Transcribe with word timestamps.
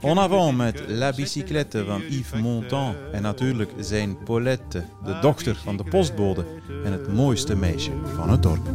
En 0.00 0.18
avant 0.18 0.56
met 0.56 0.82
La 0.86 1.12
Bicyclette 1.12 1.84
van 1.84 2.02
Yves. 2.08 2.40
Montand 2.40 2.96
en 3.12 3.22
natuurlijk 3.22 3.70
zijn 3.78 4.16
Paulette, 4.24 4.84
de 5.04 5.18
dochter 5.20 5.56
van 5.64 5.76
de 5.76 5.84
postbode 5.84 6.44
en 6.84 6.92
het 6.92 7.12
mooiste 7.12 7.56
meisje 7.56 7.90
van 8.16 8.30
het 8.30 8.42
dorp. 8.42 8.68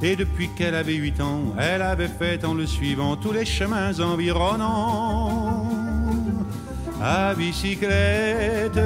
Et 0.00 0.16
depuis 0.16 0.50
qu'elle 0.54 0.76
avait 0.76 0.96
8 0.96 1.20
ans, 1.20 1.56
elle 1.56 1.82
avait 1.82 2.10
fait 2.18 2.44
en 2.44 2.56
le 2.56 2.66
suivant 2.66 3.20
tous 3.20 3.32
les 3.32 3.46
chemins 3.46 3.98
environnants. 4.00 5.66
À 7.00 7.34
bicyclette. 7.34 8.80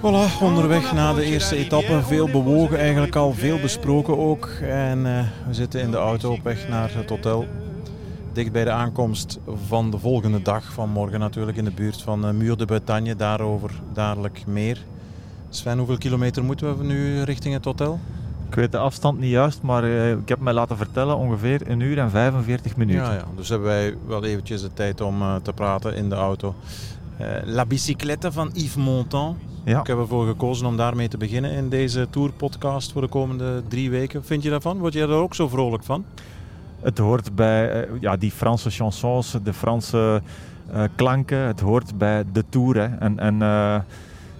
Voilà, 0.00 0.26
onderweg 0.40 0.92
na 0.92 1.14
de 1.14 1.24
eerste 1.24 1.56
etappe. 1.56 2.02
Veel 2.02 2.28
bewogen, 2.30 2.78
eigenlijk 2.78 3.16
al 3.16 3.32
veel 3.32 3.58
besproken 3.58 4.18
ook. 4.18 4.48
En 4.62 5.06
eh, 5.06 5.24
we 5.46 5.54
zitten 5.54 5.80
in 5.80 5.90
de 5.90 5.96
auto 5.96 6.32
op 6.32 6.42
weg 6.42 6.68
naar 6.68 6.90
het 6.94 7.08
hotel. 7.08 7.46
Dicht 8.36 8.52
bij 8.52 8.64
de 8.64 8.70
aankomst 8.70 9.38
van 9.66 9.90
de 9.90 9.98
volgende 9.98 10.42
dag, 10.42 10.72
van 10.72 10.90
morgen 10.90 11.20
natuurlijk, 11.20 11.56
in 11.56 11.64
de 11.64 11.70
buurt 11.70 12.02
van 12.02 12.26
uh, 12.26 12.30
Muur 12.30 12.56
de 12.56 12.64
Bretagne. 12.64 13.16
Daarover 13.16 13.70
dadelijk 13.92 14.46
meer. 14.46 14.84
Sven, 15.48 15.78
hoeveel 15.78 15.98
kilometer 15.98 16.44
moeten 16.44 16.78
we 16.78 16.84
nu 16.84 17.22
richting 17.22 17.54
het 17.54 17.64
hotel? 17.64 18.00
Ik 18.48 18.54
weet 18.54 18.72
de 18.72 18.78
afstand 18.78 19.18
niet 19.18 19.30
juist, 19.30 19.62
maar 19.62 19.84
eh, 19.84 20.10
ik 20.10 20.28
heb 20.28 20.40
mij 20.40 20.52
laten 20.52 20.76
vertellen 20.76 21.16
ongeveer 21.16 21.70
een 21.70 21.80
uur 21.80 21.98
en 21.98 22.10
45 22.10 22.76
minuten. 22.76 23.02
Ja, 23.02 23.12
ja, 23.12 23.24
dus 23.36 23.48
hebben 23.48 23.68
wij 23.68 23.96
wel 24.06 24.24
eventjes 24.24 24.60
de 24.60 24.72
tijd 24.72 25.00
om 25.00 25.20
eh, 25.20 25.34
te 25.36 25.52
praten 25.52 25.96
in 25.96 26.08
de 26.08 26.14
auto. 26.14 26.54
Eh, 27.16 27.26
La 27.44 27.66
Bicyclette 27.66 28.32
van 28.32 28.50
Yves 28.52 28.76
Montand. 28.76 29.36
Ja. 29.64 29.80
Ik 29.80 29.86
heb 29.86 29.98
ervoor 29.98 30.26
gekozen 30.26 30.66
om 30.66 30.76
daarmee 30.76 31.08
te 31.08 31.16
beginnen 31.16 31.50
in 31.50 31.68
deze 31.68 32.06
tourpodcast 32.10 32.92
voor 32.92 33.00
de 33.00 33.08
komende 33.08 33.62
drie 33.68 33.90
weken. 33.90 34.24
Vind 34.24 34.42
je 34.42 34.50
daarvan? 34.50 34.78
Word 34.78 34.92
jij 34.92 35.02
er 35.02 35.10
ook 35.10 35.34
zo 35.34 35.48
vrolijk 35.48 35.84
van? 35.84 36.04
Het 36.80 36.98
hoort 36.98 37.34
bij 37.34 37.70
eh, 37.70 37.90
ja, 38.00 38.16
die 38.16 38.30
Franse 38.30 38.70
chansons, 38.70 39.36
de 39.42 39.52
Franse 39.52 40.22
eh, 40.72 40.82
klanken. 40.94 41.38
Het 41.38 41.60
hoort 41.60 41.98
bij 41.98 42.24
de 42.32 42.44
Tour. 42.48 42.76
Hè. 42.76 42.96
En, 42.96 43.18
en 43.18 43.42
eh, 43.42 43.80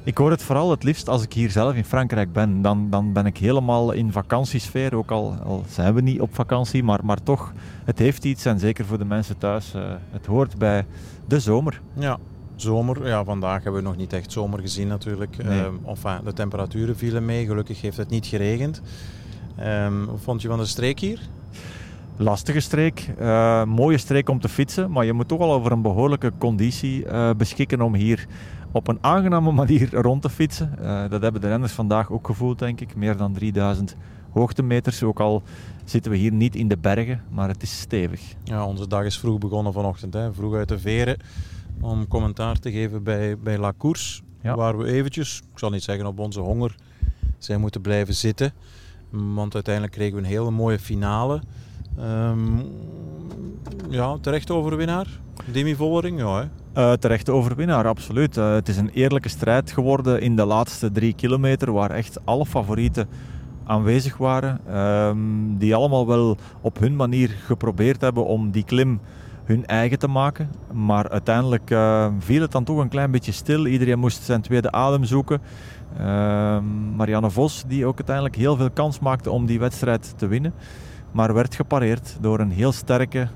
ik 0.02 0.18
hoor 0.18 0.30
het 0.30 0.42
vooral 0.42 0.70
het 0.70 0.82
liefst 0.82 1.08
als 1.08 1.22
ik 1.22 1.32
hier 1.32 1.50
zelf 1.50 1.74
in 1.74 1.84
Frankrijk 1.84 2.32
ben. 2.32 2.62
Dan, 2.62 2.90
dan 2.90 3.12
ben 3.12 3.26
ik 3.26 3.38
helemaal 3.38 3.92
in 3.92 4.12
vakantiesfeer. 4.12 4.96
Ook 4.96 5.10
al, 5.10 5.34
al 5.44 5.64
zijn 5.68 5.94
we 5.94 6.00
niet 6.00 6.20
op 6.20 6.34
vakantie, 6.34 6.82
maar, 6.82 7.04
maar 7.04 7.22
toch, 7.22 7.52
het 7.84 7.98
heeft 7.98 8.24
iets. 8.24 8.44
En 8.44 8.58
zeker 8.58 8.84
voor 8.84 8.98
de 8.98 9.04
mensen 9.04 9.38
thuis, 9.38 9.74
het 10.10 10.26
hoort 10.26 10.58
bij 10.58 10.86
de 11.26 11.40
zomer. 11.40 11.80
Ja, 11.94 12.18
zomer. 12.56 13.06
Ja, 13.06 13.24
vandaag 13.24 13.62
hebben 13.62 13.82
we 13.82 13.88
nog 13.88 13.96
niet 13.96 14.12
echt 14.12 14.32
zomer 14.32 14.60
gezien 14.60 14.88
natuurlijk. 14.88 15.44
Nee. 15.44 15.60
Ehm, 15.60 15.74
enfin, 15.86 16.18
de 16.24 16.32
temperaturen 16.32 16.96
vielen 16.96 17.24
mee. 17.24 17.46
Gelukkig 17.46 17.80
heeft 17.80 17.96
het 17.96 18.10
niet 18.10 18.26
geregend. 18.26 18.82
Ehm, 19.56 20.04
wat 20.04 20.20
vond 20.22 20.42
je 20.42 20.48
van 20.48 20.58
de 20.58 20.66
streek 20.66 21.00
hier? 21.00 21.20
Lastige 22.18 22.60
streek, 22.60 23.08
eh, 23.18 23.64
mooie 23.64 23.98
streek 23.98 24.28
om 24.28 24.40
te 24.40 24.48
fietsen, 24.48 24.90
maar 24.90 25.04
je 25.04 25.12
moet 25.12 25.28
toch 25.28 25.40
al 25.40 25.52
over 25.52 25.72
een 25.72 25.82
behoorlijke 25.82 26.32
conditie 26.38 27.06
eh, 27.06 27.30
beschikken 27.36 27.80
om 27.80 27.94
hier 27.94 28.26
op 28.72 28.88
een 28.88 28.98
aangename 29.00 29.52
manier 29.62 29.94
rond 29.94 30.22
te 30.22 30.30
fietsen. 30.30 30.78
Eh, 30.78 31.10
dat 31.10 31.22
hebben 31.22 31.40
de 31.40 31.48
renners 31.48 31.72
vandaag 31.72 32.10
ook 32.10 32.26
gevoeld, 32.26 32.58
denk 32.58 32.80
ik. 32.80 32.96
Meer 32.96 33.16
dan 33.16 33.32
3000 33.32 33.96
hoogtemeters, 34.30 35.02
ook 35.02 35.20
al 35.20 35.42
zitten 35.84 36.10
we 36.10 36.16
hier 36.16 36.32
niet 36.32 36.54
in 36.54 36.68
de 36.68 36.76
bergen, 36.76 37.22
maar 37.30 37.48
het 37.48 37.62
is 37.62 37.80
stevig. 37.80 38.34
Ja, 38.44 38.66
onze 38.66 38.88
dag 38.88 39.04
is 39.04 39.18
vroeg 39.18 39.38
begonnen 39.38 39.72
vanochtend. 39.72 40.14
Hè. 40.14 40.32
Vroeg 40.32 40.54
uit 40.54 40.68
de 40.68 40.78
veren 40.78 41.16
om 41.80 42.08
commentaar 42.08 42.58
te 42.58 42.70
geven 42.70 43.02
bij, 43.02 43.38
bij 43.38 43.58
La 43.58 43.72
Course. 43.78 44.22
Ja. 44.42 44.56
Waar 44.56 44.78
we 44.78 44.84
eventjes, 44.84 45.42
ik 45.52 45.58
zal 45.58 45.70
niet 45.70 45.82
zeggen 45.82 46.06
op 46.06 46.18
onze 46.18 46.40
honger, 46.40 46.74
zijn 47.38 47.60
moeten 47.60 47.80
blijven 47.80 48.14
zitten. 48.14 48.52
Want 49.10 49.54
uiteindelijk 49.54 49.94
kregen 49.94 50.14
we 50.14 50.20
een 50.20 50.28
hele 50.28 50.50
mooie 50.50 50.78
finale. 50.78 51.40
Ehm, 51.98 52.58
ja, 53.90 54.16
terecht 54.20 54.50
overwinnaar. 54.50 55.06
Demi 55.52 55.74
Vollering, 55.74 56.18
ja. 56.18 56.38
Hè. 56.38 56.44
Eh 56.72 56.92
terechte 56.92 57.32
overwinnaar, 57.32 57.86
absoluut. 57.86 58.36
Eh, 58.36 58.52
het 58.52 58.68
is 58.68 58.76
een 58.76 58.88
eerlijke 58.88 59.28
strijd 59.28 59.70
geworden 59.70 60.20
in 60.20 60.36
de 60.36 60.44
laatste 60.44 60.92
drie 60.92 61.14
kilometer, 61.14 61.72
waar 61.72 61.90
echt 61.90 62.18
alle 62.24 62.46
favorieten 62.46 63.08
aanwezig 63.64 64.16
waren. 64.16 64.60
ehm, 64.68 65.18
die 65.58 65.74
allemaal 65.74 66.06
wel 66.06 66.36
op 66.60 66.78
hun 66.78 66.96
manier 66.96 67.28
geprobeerd 67.44 68.00
hebben 68.00 68.26
om 68.26 68.50
die 68.50 68.64
klim 68.64 69.00
hun 69.44 69.66
eigen 69.66 69.98
te 69.98 70.08
maken. 70.08 70.50
Maar 70.72 71.08
uiteindelijk 71.08 71.70
eh, 71.70 72.06
viel 72.18 72.40
het 72.40 72.52
dan 72.52 72.64
toch 72.64 72.78
een 72.78 72.88
klein 72.88 73.10
beetje 73.10 73.32
stil. 73.32 73.66
Iedereen 73.66 73.98
moest 73.98 74.22
zijn 74.22 74.40
tweede 74.40 74.72
adem 74.72 75.04
zoeken. 75.04 75.40
Ehm, 75.98 76.94
Marianne 76.96 77.30
Vos, 77.30 77.64
die 77.66 77.86
ook 77.86 77.96
uiteindelijk 77.96 78.36
heel 78.36 78.56
veel 78.56 78.70
kans 78.70 78.98
maakte 78.98 79.30
om 79.30 79.46
die 79.46 79.58
wedstrijd 79.58 80.14
te 80.16 80.26
winnen. 80.26 80.52
Maar 81.12 81.34
werd 81.34 81.54
gepareerd 81.54 82.16
door 82.20 82.40
een 82.40 82.50
heel 82.50 82.72
sterke 82.72 83.20
eh, 83.20 83.28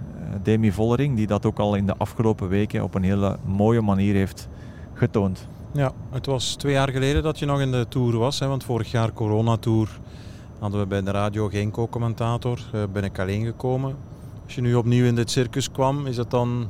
Demi 0.43 0.73
Vollering, 0.73 1.17
die 1.17 1.27
dat 1.27 1.47
ook 1.47 1.59
al 1.59 1.75
in 1.75 1.87
de 1.87 1.97
afgelopen 1.97 2.49
weken 2.49 2.83
op 2.83 2.95
een 2.95 3.03
hele 3.03 3.39
mooie 3.45 3.81
manier 3.81 4.15
heeft 4.15 4.49
getoond. 4.95 5.49
Ja, 5.73 5.93
het 6.11 6.27
was 6.27 6.55
twee 6.55 6.73
jaar 6.73 6.91
geleden 6.91 7.23
dat 7.23 7.39
je 7.39 7.47
nog 7.47 7.61
in 7.61 7.71
de 7.71 7.87
Tour 7.89 8.19
was. 8.19 8.39
Hè, 8.39 8.47
want 8.47 8.65
vorig 8.65 8.91
jaar 8.91 9.13
corona-tour 9.13 9.89
hadden 10.59 10.81
we 10.81 10.87
bij 10.87 11.03
de 11.03 11.11
radio 11.11 11.49
geen 11.49 11.71
co-commentator. 11.71 12.61
Eh, 12.73 12.83
ben 12.93 13.05
ik 13.05 13.19
alleen 13.19 13.45
gekomen. 13.45 13.97
Als 14.45 14.55
je 14.55 14.61
nu 14.61 14.75
opnieuw 14.75 15.05
in 15.05 15.15
dit 15.15 15.31
circus 15.31 15.71
kwam, 15.71 16.07
is 16.07 16.17
het 16.17 16.31
dan 16.31 16.69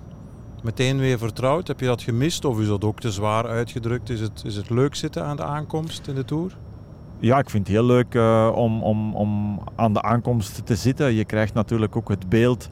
meteen 0.63 0.99
weer 0.99 1.19
vertrouwd? 1.19 1.69
Heb 1.69 1.81
je 1.81 1.87
dat 1.87 2.03
gemist 2.03 2.45
of 2.45 2.61
is 2.61 2.67
dat 2.67 2.85
ook 2.85 3.01
te 3.01 3.11
zwaar 3.11 3.47
uitgedrukt? 3.47 4.11
Is 4.11 4.21
het, 4.21 4.43
is 4.45 4.57
het 4.57 4.71
leuk 4.71 4.95
zitten 4.95 5.25
aan 5.25 5.37
de 5.37 5.45
aankomst 5.45 6.07
in 6.07 6.15
de 6.15 6.25
Tour? 6.25 6.57
Ja, 7.23 7.39
ik 7.39 7.51
vind 7.51 7.67
het 7.67 7.77
heel 7.77 7.85
leuk 7.85 8.15
eh, 8.15 8.53
om, 8.55 8.83
om, 8.83 9.15
om 9.15 9.61
aan 9.77 9.93
de 9.93 10.03
aankomst 10.03 10.67
te 10.67 10.77
zitten. 10.77 11.13
Je 11.15 11.25
krijgt 11.25 11.55
natuurlijk 11.55 11.97
ook 11.97 12.09
het 12.09 12.29
beeld 12.29 12.69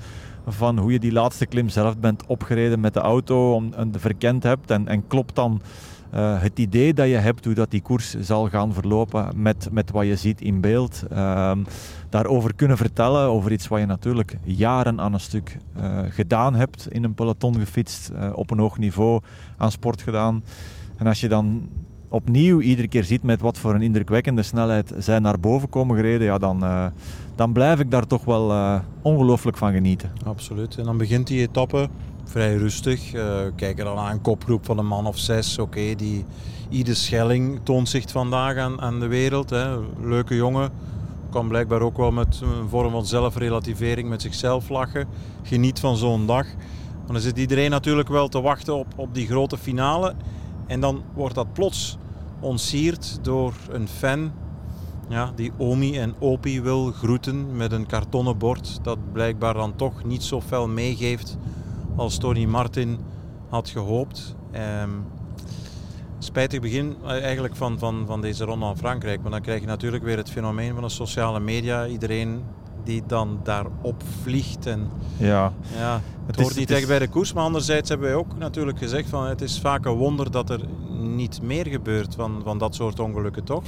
van 0.47 0.79
hoe 0.79 0.93
je 0.93 0.99
die 0.99 1.13
laatste 1.13 1.47
klim 1.47 1.69
zelf 1.69 1.99
bent 1.99 2.27
opgereden 2.27 2.81
met 2.81 2.95
de 2.95 3.01
auto, 3.01 3.55
om, 3.55 3.73
en 3.73 3.93
verkend 3.97 4.43
hebt. 4.43 4.71
En, 4.71 4.89
en 4.89 5.07
klopt 5.07 5.35
dan 5.35 5.61
eh, 6.11 6.43
het 6.43 6.59
idee 6.59 6.95
dat 6.95 7.09
je 7.09 7.17
hebt 7.17 7.45
hoe 7.45 7.55
dat 7.55 7.71
die 7.71 7.83
koers 7.83 8.15
zal 8.21 8.49
gaan 8.49 8.73
verlopen 8.73 9.43
met, 9.43 9.69
met 9.73 9.91
wat 9.91 10.07
je 10.07 10.17
ziet 10.17 10.41
in 10.41 10.61
beeld. 10.61 11.03
Ehm, 11.11 11.65
daarover 12.09 12.55
kunnen 12.55 12.77
vertellen, 12.77 13.29
over 13.29 13.53
iets 13.53 13.69
wat 13.69 13.81
je 13.81 13.87
natuurlijk 13.87 14.37
jaren 14.45 15.01
aan 15.01 15.13
een 15.13 15.21
stuk 15.21 15.57
eh, 15.75 15.99
gedaan 16.09 16.55
hebt, 16.55 16.87
in 16.91 17.05
een 17.05 17.15
peloton 17.15 17.55
gefietst, 17.55 18.11
op 18.35 18.51
een 18.51 18.59
hoog 18.59 18.79
niveau 18.79 19.21
aan 19.57 19.71
sport 19.71 20.03
gedaan. 20.03 20.45
En 20.97 21.07
als 21.07 21.21
je 21.21 21.29
dan 21.29 21.69
opnieuw 22.09 22.61
iedere 22.61 22.89
keer 22.89 23.05
ziet 23.05 23.23
met 23.23 23.41
wat 23.41 23.59
voor 23.59 23.75
een 23.75 23.83
indrukwekkende 23.83 24.43
snelheid 24.43 24.93
zij 24.99 25.19
naar 25.19 25.41
boven 25.41 25.69
komen 25.69 25.97
gereden, 25.97 26.27
ja, 26.27 26.39
dan, 26.39 26.65
eh, 26.65 26.87
dan 27.35 27.53
blijf 27.53 27.81
ik 27.81 27.91
daar 27.91 28.07
toch 28.07 28.25
wel 28.25 28.51
eh, 28.51 28.79
ongelooflijk 29.03 29.57
van 29.57 29.73
genieten. 29.73 30.13
Absoluut. 30.25 30.77
En 30.77 30.85
dan 30.85 30.97
begint 30.97 31.27
die 31.27 31.41
etappe 31.41 31.89
vrij 32.25 32.57
rustig. 32.57 33.13
Eh 33.13 33.39
kijken 33.57 33.85
dan 33.85 33.99
aan 33.99 34.11
een 34.11 34.21
kopgroep 34.21 34.65
van 34.65 34.79
een 34.79 34.87
man 34.87 35.07
of 35.07 35.19
zes. 35.19 35.59
Oké, 35.59 35.95
die 35.95 36.25
Ide 36.69 36.95
Schelling 36.95 37.61
toont 37.63 37.89
zich 37.89 38.11
vandaag 38.11 38.57
aan, 38.57 38.81
aan 38.81 39.01
de 39.01 39.07
wereld. 39.07 39.51
Hè. 39.51 39.79
Leuke 40.01 40.35
jongen. 40.35 40.71
Kan 41.31 41.49
blijkbaar 41.49 41.81
ook 41.81 41.97
wel 41.97 42.11
met 42.11 42.41
een 42.43 42.69
vorm 42.69 42.91
van 42.91 43.07
zelfrelativering 43.07 44.09
met 44.09 44.23
zichzelf 44.23 44.69
lachen. 44.69 45.07
Geniet 45.43 45.81
van 45.81 45.97
zo'n 45.97 46.27
dag. 46.27 46.47
Maar 47.05 47.13
dan 47.13 47.21
zit 47.21 47.39
iedereen 47.39 47.71
natuurlijk 47.71 48.09
wel 48.09 48.29
te 48.29 48.41
wachten 48.41 48.75
op, 48.77 48.87
op 48.97 49.15
die 49.15 49.27
grote 49.27 49.59
finale. 49.59 50.15
En 50.69 50.81
dan 50.81 51.03
wordt 51.15 51.35
dat 51.35 51.53
plots 51.53 51.99
ontsierd 52.41 53.19
door 53.23 53.55
een 53.71 53.89
fan 53.89 54.33
ja, 55.09 55.33
die 55.35 55.53
Omi 55.57 55.99
en 55.99 56.15
Opie 56.19 56.63
wil 56.63 56.93
groeten 56.93 57.57
met 57.57 57.73
een 57.73 57.87
kartonnen 57.87 58.39
bord 58.39 58.79
dat 58.83 59.13
blijkbaar 59.13 59.55
dan 59.55 59.77
toch 59.77 60.05
niet 60.05 60.23
zo 60.23 60.41
fel 60.41 60.69
meegeeft 60.69 61.37
als 61.97 62.19
Tony 62.19 62.45
Martin 62.45 62.99
had 63.49 63.69
gehoopt. 63.69 64.37
Ehm, 64.51 64.91
spijtig 66.19 66.61
begin 66.61 66.97
eh, 67.03 67.11
eigenlijk 67.11 67.57
van, 67.57 67.79
van, 67.79 68.05
van 68.07 68.21
deze 68.21 68.45
ronde 68.45 68.65
van 68.67 68.77
Frankrijk, 68.77 69.19
want 69.21 69.33
dan 69.33 69.43
krijg 69.43 69.61
je 69.61 69.67
natuurlijk 69.67 70.05
weer 70.05 70.17
het 70.17 70.31
fenomeen 70.31 70.75
van 70.75 70.83
de 70.83 70.89
sociale 70.89 71.41
media. 71.41 71.87
Iedereen 71.87 72.43
die 72.89 73.03
dan 73.07 73.41
daarop 73.43 74.03
vliegt. 74.23 74.67
En, 74.67 74.91
Ja, 75.17 75.53
ja, 75.77 76.01
het, 76.27 76.37
hoort 76.37 76.57
niet 76.57 76.69
het 76.69 76.79
echt 76.79 76.89
bij 76.89 76.99
de 76.99 77.09
koers. 77.09 77.33
Maar 77.33 77.45
anderzijds 77.45 77.89
hebben 77.89 78.09
wij 78.09 78.17
ook 78.17 78.37
natuurlijk 78.39 78.79
gezegd 78.79 79.09
van 79.09 79.27
het 79.27 79.41
is 79.41 79.61
vaak 79.61 79.85
een 79.85 79.93
wonder 79.93 80.31
dat 80.31 80.51
er 80.51 80.61
niet 80.99 81.43
meer 81.43 81.67
gebeurt 81.67 82.15
van, 82.15 82.41
van 82.45 82.59
dat 82.59 82.75
soort 82.75 83.01
ongelukken, 83.01 83.45
toch? 83.45 83.63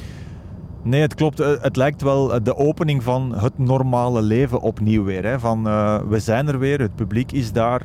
Nee, 0.83 1.01
het 1.01 1.15
klopt. 1.15 1.41
Eh, 1.41 1.53
Het 1.61 1.77
lijkt 1.77 2.03
wel 2.03 2.35
eh, 2.35 2.41
de 2.43 2.57
opening 2.57 3.03
van 3.03 3.35
het 3.39 3.59
normale 3.59 4.23
leven 4.23 4.61
opnieuw 4.61 5.05
weer. 5.05 5.25
Hè. 5.25 5.39
Van, 5.41 5.67
eh, 5.67 6.01
we 6.09 6.21
zijn 6.21 6.49
er 6.49 6.59
weer, 6.59 6.81
het 6.81 6.95
publiek 6.95 7.33
is 7.33 7.53
daar. 7.53 7.83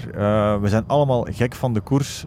we 0.62 0.70
zijn 0.70 0.84
allemaal 0.88 1.28
gek 1.32 1.56
van 1.56 1.74
de 1.74 1.82
koers. 1.82 2.26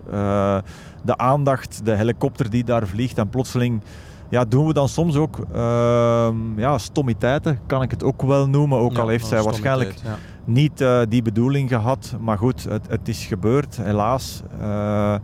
De 1.04 1.16
aandacht, 1.16 1.84
de 1.84 1.94
helikopter 1.94 2.50
die 2.50 2.64
daar 2.64 2.86
vliegt. 2.86 3.18
En 3.18 3.28
plotseling 3.28 3.82
ja, 4.28 4.44
doen 4.44 4.66
we 4.66 4.72
dan 4.72 4.88
soms 4.88 5.16
ook 5.16 5.38
ehm, 5.52 6.58
ja, 6.60 6.78
stommiteiten, 6.78 7.58
kan 7.66 7.82
ik 7.82 7.90
het 7.90 8.02
ook 8.02 8.22
wel 8.22 8.48
noemen. 8.48 8.78
Ook 8.78 8.92
Ja, 8.92 9.00
al 9.00 9.08
heeft 9.08 9.26
zij 9.26 9.42
waarschijnlijk 9.42 9.94
ja. 10.04 10.16
niet 10.44 10.80
eh, 10.80 11.00
die 11.08 11.22
bedoeling 11.22 11.68
gehad. 11.68 12.14
Maar 12.20 12.38
goed, 12.38 12.64
het, 12.64 12.86
het 12.88 13.08
is 13.08 13.24
gebeurd, 13.24 13.76
helaas. 13.76 14.42
Eh, 14.60 15.14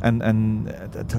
en 0.00 0.20
en 0.22 0.62
het, 0.66 0.94
het, 0.94 1.12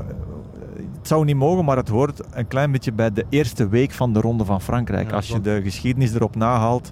het 0.97 1.07
zou 1.07 1.25
niet 1.25 1.35
mogen, 1.35 1.65
maar 1.65 1.77
het 1.77 1.89
hoort 1.89 2.21
een 2.31 2.47
klein 2.47 2.71
beetje 2.71 2.91
bij 2.91 3.11
de 3.11 3.25
eerste 3.29 3.69
week 3.69 3.91
van 3.91 4.13
de 4.13 4.21
Ronde 4.21 4.45
van 4.45 4.61
Frankrijk. 4.61 5.09
Ja, 5.09 5.15
Als 5.15 5.27
je 5.27 5.41
de 5.41 5.61
geschiedenis 5.63 6.13
erop 6.13 6.35
nahaalt, 6.35 6.91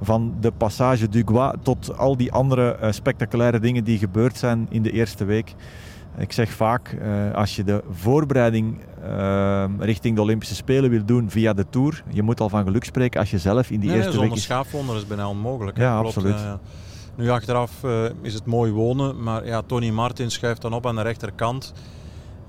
van 0.00 0.34
de 0.40 0.50
Passage 0.50 1.08
du 1.08 1.22
Gois 1.24 1.52
tot 1.62 1.98
al 1.98 2.16
die 2.16 2.32
andere 2.32 2.74
eh, 2.74 2.92
spectaculaire 2.92 3.60
dingen 3.60 3.84
die 3.84 3.98
gebeurd 3.98 4.38
zijn 4.38 4.66
in 4.70 4.82
de 4.82 4.90
eerste 4.90 5.24
week. 5.24 5.54
Ik 6.18 6.32
zeg 6.32 6.50
vaak, 6.50 6.88
eh, 7.00 7.34
als 7.34 7.56
je 7.56 7.64
de 7.64 7.82
voorbereiding 7.90 8.78
eh, 9.02 9.64
richting 9.78 10.14
de 10.16 10.22
Olympische 10.22 10.54
Spelen 10.54 10.90
wil 10.90 11.04
doen 11.04 11.30
via 11.30 11.52
de 11.52 11.66
Tour, 11.70 12.02
je 12.08 12.22
moet 12.22 12.40
al 12.40 12.48
van 12.48 12.64
geluk 12.64 12.84
spreken 12.84 13.20
als 13.20 13.30
je 13.30 13.38
zelf 13.38 13.70
in 13.70 13.80
die 13.80 13.90
Nee, 13.90 13.98
eerste 13.98 14.20
week... 14.20 14.36
schaafwonder 14.36 14.96
is 14.96 15.06
bijna 15.06 15.28
onmogelijk. 15.28 15.76
hè. 15.76 15.82
Ja, 15.84 16.00
Klopt, 16.00 16.16
absoluut. 16.16 16.38
ja. 16.40 16.60
Nu 17.16 17.30
achteraf 17.30 17.84
eh, 17.84 18.04
is 18.22 18.34
het 18.34 18.46
mooi 18.46 18.72
wonen, 18.72 19.22
maar 19.22 19.46
ja, 19.46 19.62
Tony 19.62 19.90
Martin 19.90 20.30
schuift 20.30 20.62
dan 20.62 20.72
op 20.72 20.86
aan 20.86 20.96
de 20.96 21.02
rechterkant. 21.02 21.72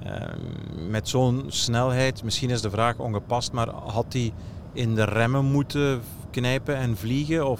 Eh, 0.03 0.11
met 0.89 1.09
zo'n 1.09 1.43
snelheid, 1.47 2.23
misschien 2.23 2.49
is 2.49 2.61
de 2.61 2.69
vraag 2.69 2.97
ongepast, 2.99 3.51
maar 3.51 3.69
had 3.69 4.05
hij 4.13 4.31
in 4.73 4.95
de 4.95 5.03
remmen 5.03 5.45
moeten 5.45 6.01
knijpen 6.31 6.75
en 6.75 6.97
vliegen? 6.97 7.47
Of... 7.49 7.59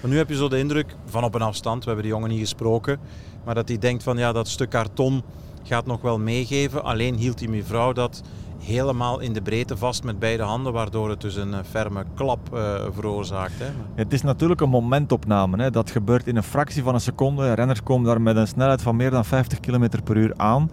Maar 0.00 0.10
nu 0.10 0.16
heb 0.16 0.28
je 0.28 0.36
zo 0.36 0.48
de 0.48 0.58
indruk, 0.58 0.96
van 1.06 1.24
op 1.24 1.34
een 1.34 1.42
afstand, 1.42 1.78
we 1.80 1.84
hebben 1.86 2.04
die 2.04 2.12
jongen 2.14 2.30
niet 2.30 2.40
gesproken, 2.40 2.98
maar 3.46 3.54
dat 3.54 3.68
hij 3.68 3.78
denkt 3.78 4.02
van 4.02 4.16
ja, 4.16 4.32
dat 4.32 4.48
stuk 4.48 4.70
karton 4.70 5.22
gaat 5.62 5.86
nog 5.86 6.00
wel 6.00 6.18
meegeven. 6.18 6.84
Alleen 6.84 7.14
hield 7.14 7.38
die 7.38 7.48
mevrouw 7.48 7.92
dat 7.92 8.22
helemaal 8.58 9.20
in 9.20 9.32
de 9.32 9.42
breedte 9.42 9.76
vast 9.76 10.04
met 10.04 10.18
beide 10.18 10.42
handen, 10.42 10.72
waardoor 10.72 11.10
het 11.10 11.20
dus 11.20 11.36
een 11.36 11.54
eh, 11.54 11.60
ferme 11.70 12.04
klap 12.14 12.54
eh, 12.54 12.74
veroorzaakt. 12.92 13.52
Het 13.94 14.12
is 14.12 14.22
natuurlijk 14.22 14.60
een 14.60 14.68
momentopname. 14.68 15.62
Hè. 15.62 15.70
Dat 15.70 15.90
gebeurt 15.90 16.26
in 16.26 16.36
een 16.36 16.42
fractie 16.42 16.82
van 16.82 16.94
een 16.94 17.00
seconde. 17.00 17.52
Renners 17.52 17.82
komen 17.82 18.06
daar 18.06 18.20
met 18.20 18.36
een 18.36 18.48
snelheid 18.48 18.82
van 18.82 18.96
meer 18.96 19.10
dan 19.10 19.24
50 19.24 19.60
km 19.60 19.88
per 20.04 20.16
uur 20.16 20.32
aan. 20.36 20.70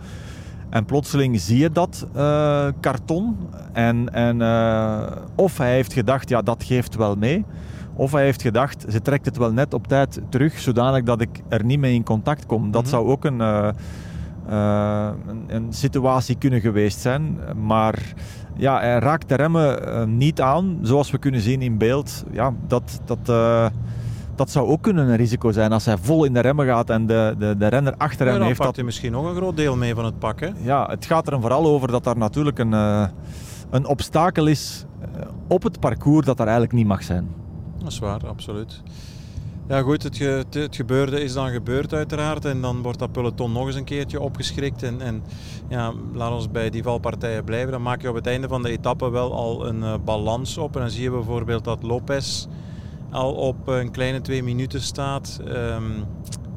En 0.70 0.86
plotseling 0.86 1.40
zie 1.40 1.58
je 1.58 1.72
dat 1.72 2.08
eh, 2.14 2.68
karton. 2.80 3.38
En, 3.74 4.14
en, 4.14 4.42
of 5.36 5.58
hij 5.58 5.74
heeft 5.74 5.94
gedacht, 5.94 6.30
ja, 6.30 6.42
dat 6.42 6.64
geeft 6.64 6.96
wel 6.96 7.16
mee. 7.16 7.46
Of 7.96 8.12
hij 8.12 8.24
heeft 8.24 8.42
gedacht, 8.42 8.86
ze 8.90 9.02
trekt 9.02 9.26
het 9.26 9.38
wel 9.38 9.52
net 9.52 9.74
op 9.74 9.88
tijd 9.88 10.22
terug, 10.30 10.60
zodanig 10.60 11.04
dat 11.04 11.22
ik 11.22 11.42
er 11.50 11.66
niet 11.66 11.80
mee 11.80 11.94
in 11.94 12.04
contact 12.04 12.46
kom. 12.46 12.72
Dat 12.72 12.82
Mhm. 12.82 12.90
zou 12.92 13.08
ook 13.08 13.26
een, 13.26 13.42
eh, 13.42 13.68
eh, 14.48 15.10
een, 15.28 15.44
een 15.48 15.74
situatie 15.74 16.38
kunnen 16.38 16.62
geweest 16.62 17.00
zijn. 17.00 17.38
Maar 17.66 18.14
ja, 18.56 18.80
hij 18.80 19.00
raakt 19.00 19.30
de 19.30 19.36
remmen 19.36 19.88
eh, 19.94 20.04
niet 20.06 20.42
aan, 20.42 20.78
zoals 20.82 21.12
we 21.12 21.18
kunnen 21.18 21.42
zien 21.42 21.62
in 21.62 21.78
beeld. 21.78 22.24
Ja, 22.32 22.54
dat, 22.68 23.02
dat, 23.06 23.26
dat 24.36 24.50
zou 24.50 24.68
ook 24.68 24.82
kunnen 24.82 25.08
een 25.08 25.16
risico 25.16 25.52
zijn 25.52 25.72
als 25.72 25.86
hij 25.86 25.98
vol 25.98 26.24
in 26.26 26.34
de 26.34 26.40
remmen 26.40 26.66
gaat 26.66 26.90
en 26.90 27.06
de, 27.08 27.36
de, 27.38 27.58
de 27.58 27.68
renner 27.68 27.94
achter 27.98 28.26
Ja, 28.26 28.32
hem 28.32 28.40
dan 28.40 28.48
heeft 28.48 28.62
dat 28.62 28.76
hij 28.76 28.86
misschien 28.86 29.12
nog 29.12 29.26
een 29.30 29.36
groot 29.36 29.58
deel 29.58 29.76
mee 29.78 29.96
van 29.96 30.06
het 30.06 30.20
pak. 30.20 30.40
Hè? 30.40 30.50
ja, 30.62 30.86
het 30.90 31.06
gaat 31.06 31.28
er 31.32 31.42
vooral 31.42 31.66
over 31.66 31.88
dat 31.92 32.04
daar 32.04 32.18
natuurlijk 32.18 32.60
een, 32.60 32.72
een 33.70 33.86
obstakel 33.86 34.48
is 34.48 34.86
op 35.48 35.64
het 35.64 35.80
parcours 35.80 36.26
dat 36.26 36.36
er 36.40 36.44
eigenlijk 36.46 36.74
niet 36.74 36.88
mag 36.88 37.04
zijn. 37.04 37.28
Dat 37.84 37.92
is 37.92 38.00
waar, 38.00 38.28
absoluut. 38.28 38.82
Ja 39.68 39.82
goed, 39.82 40.04
het, 40.04 40.18
het 40.54 40.76
gebeurde 40.76 41.24
is 41.24 41.34
dan 41.34 41.50
gebeurd 41.50 41.94
uiteraard. 41.94 42.46
En 42.46 42.62
dan 42.62 42.82
wordt 42.82 43.00
dat 43.00 43.12
peloton 43.12 43.52
nog 43.52 43.66
eens 43.66 43.76
een 43.76 43.84
keertje 43.84 44.22
opgeschrikt. 44.22 44.84
En, 44.84 45.02
en 45.02 45.24
ja, 45.68 45.94
laat 46.14 46.32
ons 46.32 46.52
bij 46.52 46.70
die 46.70 46.84
valpartijen 46.84 47.44
blijven. 47.44 47.72
Dan 47.72 47.82
maak 47.82 48.02
je 48.02 48.10
op 48.10 48.16
het 48.16 48.28
einde 48.28 48.48
van 48.48 48.64
de 48.64 48.70
etappe 48.70 49.10
wel 49.10 49.34
al 49.34 49.68
een 49.68 49.84
eh, 49.84 49.94
balans 50.06 50.58
op. 50.58 50.76
En 50.76 50.82
dan 50.82 50.90
zie 50.90 51.04
je 51.04 51.12
bijvoorbeeld 51.12 51.64
dat 51.64 51.84
Lopez 51.84 52.46
al 53.12 53.34
op 53.34 53.68
een 53.68 53.92
kleine 53.92 54.22
twee 54.22 54.44
minuten 54.44 54.82
staat. 54.82 55.42
Ehm, 55.48 55.84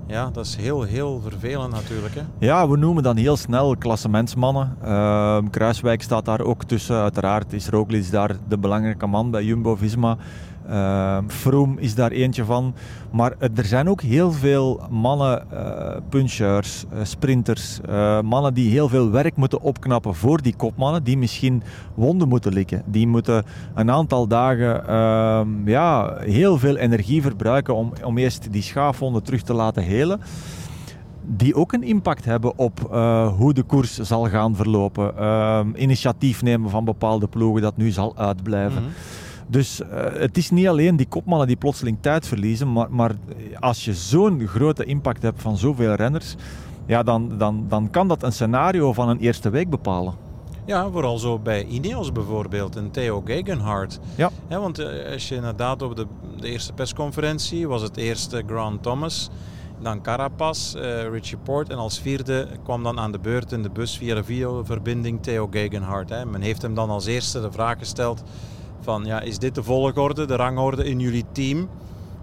ja, 0.07 0.31
dat 0.31 0.47
is 0.47 0.57
heel, 0.57 0.83
heel 0.83 1.21
vervelend 1.21 1.73
natuurlijk. 1.73 2.15
Hè? 2.15 2.23
Ja, 2.39 2.69
we 2.69 2.77
noemen 2.77 3.03
dan 3.03 3.17
heel 3.17 3.37
snel 3.37 3.77
klassementsmannen. 3.77 4.77
Ehm, 4.83 5.49
Kruiswijk 5.49 6.03
staat 6.03 6.25
daar 6.25 6.41
ook 6.41 6.65
tussen. 6.65 6.97
Uiteraard 6.97 7.53
is 7.53 7.69
Roglic 7.69 8.11
daar 8.11 8.37
de 8.49 8.59
belangrijke 8.59 9.07
man 9.07 9.31
bij 9.31 9.45
Jumbo-Visma. 9.45 10.17
Ehm 10.69 11.29
Froome 11.29 11.81
is 11.81 11.95
daar 11.95 12.11
eentje 12.11 12.45
van. 12.45 12.75
Maar 13.13 13.35
er 13.39 13.65
zijn 13.65 13.89
ook 13.89 14.03
heel 14.03 14.33
veel 14.33 14.81
mannen, 14.91 15.51
eh, 15.51 15.97
puncheurs, 16.09 16.85
eh, 16.91 16.99
sprinters, 17.03 17.81
eh, 17.81 18.21
mannen 18.21 18.55
die 18.55 18.71
heel 18.71 18.89
veel 18.89 19.11
werk 19.11 19.37
moeten 19.37 19.61
opknappen 19.61 20.15
voor 20.15 20.43
die 20.43 20.57
kopmannen, 20.57 21.05
die 21.05 21.19
misschien 21.19 21.63
wonden 21.95 22.29
moeten 22.29 22.53
likken. 22.53 22.83
Die 22.87 23.07
moeten 23.07 23.45
een 23.75 23.91
aantal 23.91 24.27
dagen 24.27 24.87
ehm, 24.87 25.69
ja, 25.69 26.17
heel 26.19 26.59
veel 26.59 26.77
energie 26.77 27.23
verbruiken 27.23 27.75
om, 27.75 27.93
om 28.05 28.19
eerst 28.19 28.53
die 28.53 28.63
schaafwonden 28.63 29.23
terug 29.23 29.43
te 29.43 29.55
laten 29.55 29.83
helen 29.83 30.21
die 31.29 31.55
ook 31.55 31.73
een 31.73 31.83
impact 31.83 32.25
hebben 32.25 32.59
op 32.59 32.81
hoe 33.37 33.55
de 33.55 33.63
koers 33.63 33.99
zal 33.99 34.29
gaan 34.29 34.57
verlopen. 34.57 35.17
Ehm, 35.17 35.69
initiatief 35.75 36.43
nemen 36.43 36.71
van 36.71 36.85
bepaalde 36.85 37.27
ploegen 37.27 37.63
dat 37.63 37.77
nu 37.77 37.91
zal 37.91 38.17
uitblijven. 38.17 38.83
Mhm. 38.83 38.91
Dus 39.47 39.81
eh, 39.81 40.05
het 40.13 40.37
is 40.37 40.51
niet 40.51 40.69
alleen 40.69 40.97
die 40.97 41.09
kopmannen 41.09 41.47
die 41.47 41.57
plotseling 41.57 41.99
tijd 42.01 42.27
verliezen, 42.27 42.73
maar, 42.73 42.91
maar 42.91 43.15
als 43.61 43.85
je 43.85 43.95
zo'n 43.95 44.47
grote 44.47 44.85
impact 44.85 45.23
hebt 45.23 45.43
van 45.43 45.57
zoveel 45.57 45.95
renners, 45.95 46.35
ja, 46.87 47.03
dan, 47.03 47.39
dan, 47.39 47.65
dan 47.69 47.91
kan 47.91 48.09
dat 48.09 48.23
een 48.23 48.33
scenario 48.33 48.93
van 48.93 49.09
een 49.09 49.19
eerste 49.19 49.51
week 49.51 49.71
bepalen. 49.71 50.15
Ja, 50.65 50.91
vooral 50.91 51.19
zo 51.19 51.39
bij 51.39 51.65
Ineos 51.65 52.13
bijvoorbeeld, 52.13 52.77
en 52.77 52.91
Theo 52.91 53.23
Gegenhardt. 53.25 54.01
Ja. 54.17 54.31
want 54.49 54.79
eh, 54.79 55.13
als 55.13 55.29
je 55.29 55.35
inderdaad 55.35 55.83
op 55.83 55.97
de, 55.97 56.07
de 56.41 56.49
eerste 56.49 56.73
persconferentie 56.73 57.69
was 57.69 57.83
het 57.83 57.97
eerste 57.97 58.43
Grant 58.47 58.83
Thomas, 58.83 59.31
dan 59.81 60.03
Carapaz, 60.03 60.75
eh, 60.75 61.09
Richie 61.09 61.39
Port 61.39 61.71
en 61.71 61.77
als 61.77 61.99
vierde 61.99 62.49
kwam 62.63 62.83
dan 62.83 62.99
aan 62.99 63.13
de 63.13 63.19
beurt 63.19 63.53
in 63.53 63.63
de 63.63 63.71
bus 63.71 63.97
via 63.97 64.15
de 64.15 64.25
videoverbinding 64.25 65.23
Theo 65.23 65.49
Gegenhardt. 65.51 66.11
Hè. 66.11 66.25
Men 66.25 66.41
heeft 66.41 66.63
hem 66.63 66.75
dan 66.75 66.91
als 66.91 67.07
eerste 67.07 67.41
de 67.41 67.53
vraag 67.53 67.79
gesteld 67.79 68.23
van 68.81 69.05
ja, 69.05 69.21
is 69.21 69.39
dit 69.39 69.55
de 69.55 69.63
volgorde, 69.63 70.25
de 70.25 70.37
rangorde 70.37 70.85
in 70.85 71.01
jullie 71.01 71.25
team? 71.33 71.69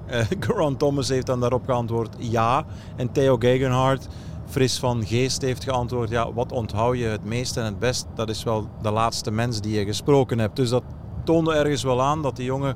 Eh 0.06 0.26
Grant 0.40 0.80
Thomas 0.80 1.10
heeft 1.10 1.26
dan 1.26 1.40
daarop 1.40 1.66
geantwoord 1.66 2.16
ja. 2.20 2.66
En 2.96 3.12
Theo 3.12 3.38
Gegenhardt 3.38 4.08
fris 4.54 4.80
van 4.80 5.06
geest 5.06 5.42
heeft 5.42 5.64
geantwoord: 5.64 6.10
ja, 6.10 6.34
wat 6.34 6.52
onthoud 6.52 6.98
je 6.98 7.06
het 7.06 7.24
meest 7.24 7.58
en 7.58 7.66
het 7.66 7.80
best? 7.80 8.06
Dat 8.16 8.30
is 8.30 8.44
wel 8.44 8.68
de 8.82 8.92
laatste 8.92 9.32
mens 9.32 9.62
die 9.62 9.80
je 9.80 9.86
gesproken 9.86 10.40
hebt. 10.40 10.56
Dus 10.56 10.70
dat 10.70 10.84
toonde 11.24 11.54
ergens 11.54 11.84
wel 11.84 12.02
aan 12.02 12.22
dat 12.22 12.36
die 12.36 12.46
jongen 12.46 12.76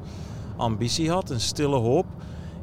ambitie 0.57 1.11
had, 1.11 1.29
een 1.29 1.39
stille 1.39 1.75
hoop. 1.75 2.05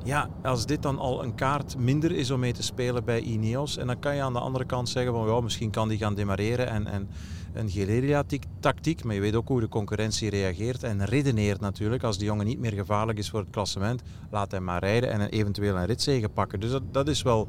Ja, 0.04 0.28
als 0.42 0.66
dit 0.66 0.82
dan 0.82 0.98
al 0.98 1.22
een 1.22 1.34
kaart 1.34 1.76
minder 1.78 2.12
is 2.12 2.30
om 2.30 2.40
mee 2.40 2.52
te 2.52 2.62
spelen 2.62 3.04
bij 3.04 3.20
Ineos, 3.20 3.76
en 3.76 3.86
dan 3.86 3.98
kan 3.98 4.14
je 4.14 4.22
aan 4.22 4.32
de 4.32 4.38
andere 4.38 4.64
kant 4.64 4.88
zeggen 4.88 5.12
van 5.12 5.26
ja, 5.26 5.40
misschien 5.40 5.70
kan 5.70 5.88
die 5.88 5.98
gaan 5.98 6.14
demareren 6.14 6.68
en, 6.68 6.86
en 6.86 7.08
een 7.54 7.70
guerrilla-tactiek, 7.70 9.04
maar 9.04 9.14
je 9.14 9.20
weet 9.20 9.34
ook 9.34 9.48
hoe 9.48 9.60
de 9.60 9.68
concurrentie 9.68 10.30
reageert 10.30 10.82
en 10.82 11.04
redeneert 11.04 11.60
natuurlijk. 11.60 12.02
Als 12.02 12.18
die 12.18 12.26
jongen 12.26 12.46
niet 12.46 12.58
meer 12.58 12.72
gevaarlijk 12.72 13.18
is 13.18 13.30
voor 13.30 13.40
het 13.40 13.50
klassement, 13.50 14.02
laat 14.30 14.50
hem 14.50 14.64
maar 14.64 14.80
rijden 14.80 15.10
en 15.10 15.28
eventueel 15.28 15.76
een 15.76 15.86
ritzege 15.86 16.28
pakken. 16.28 16.60
Dus 16.60 16.78
dat, 16.90 17.08
is 17.08 17.22
wel, 17.22 17.48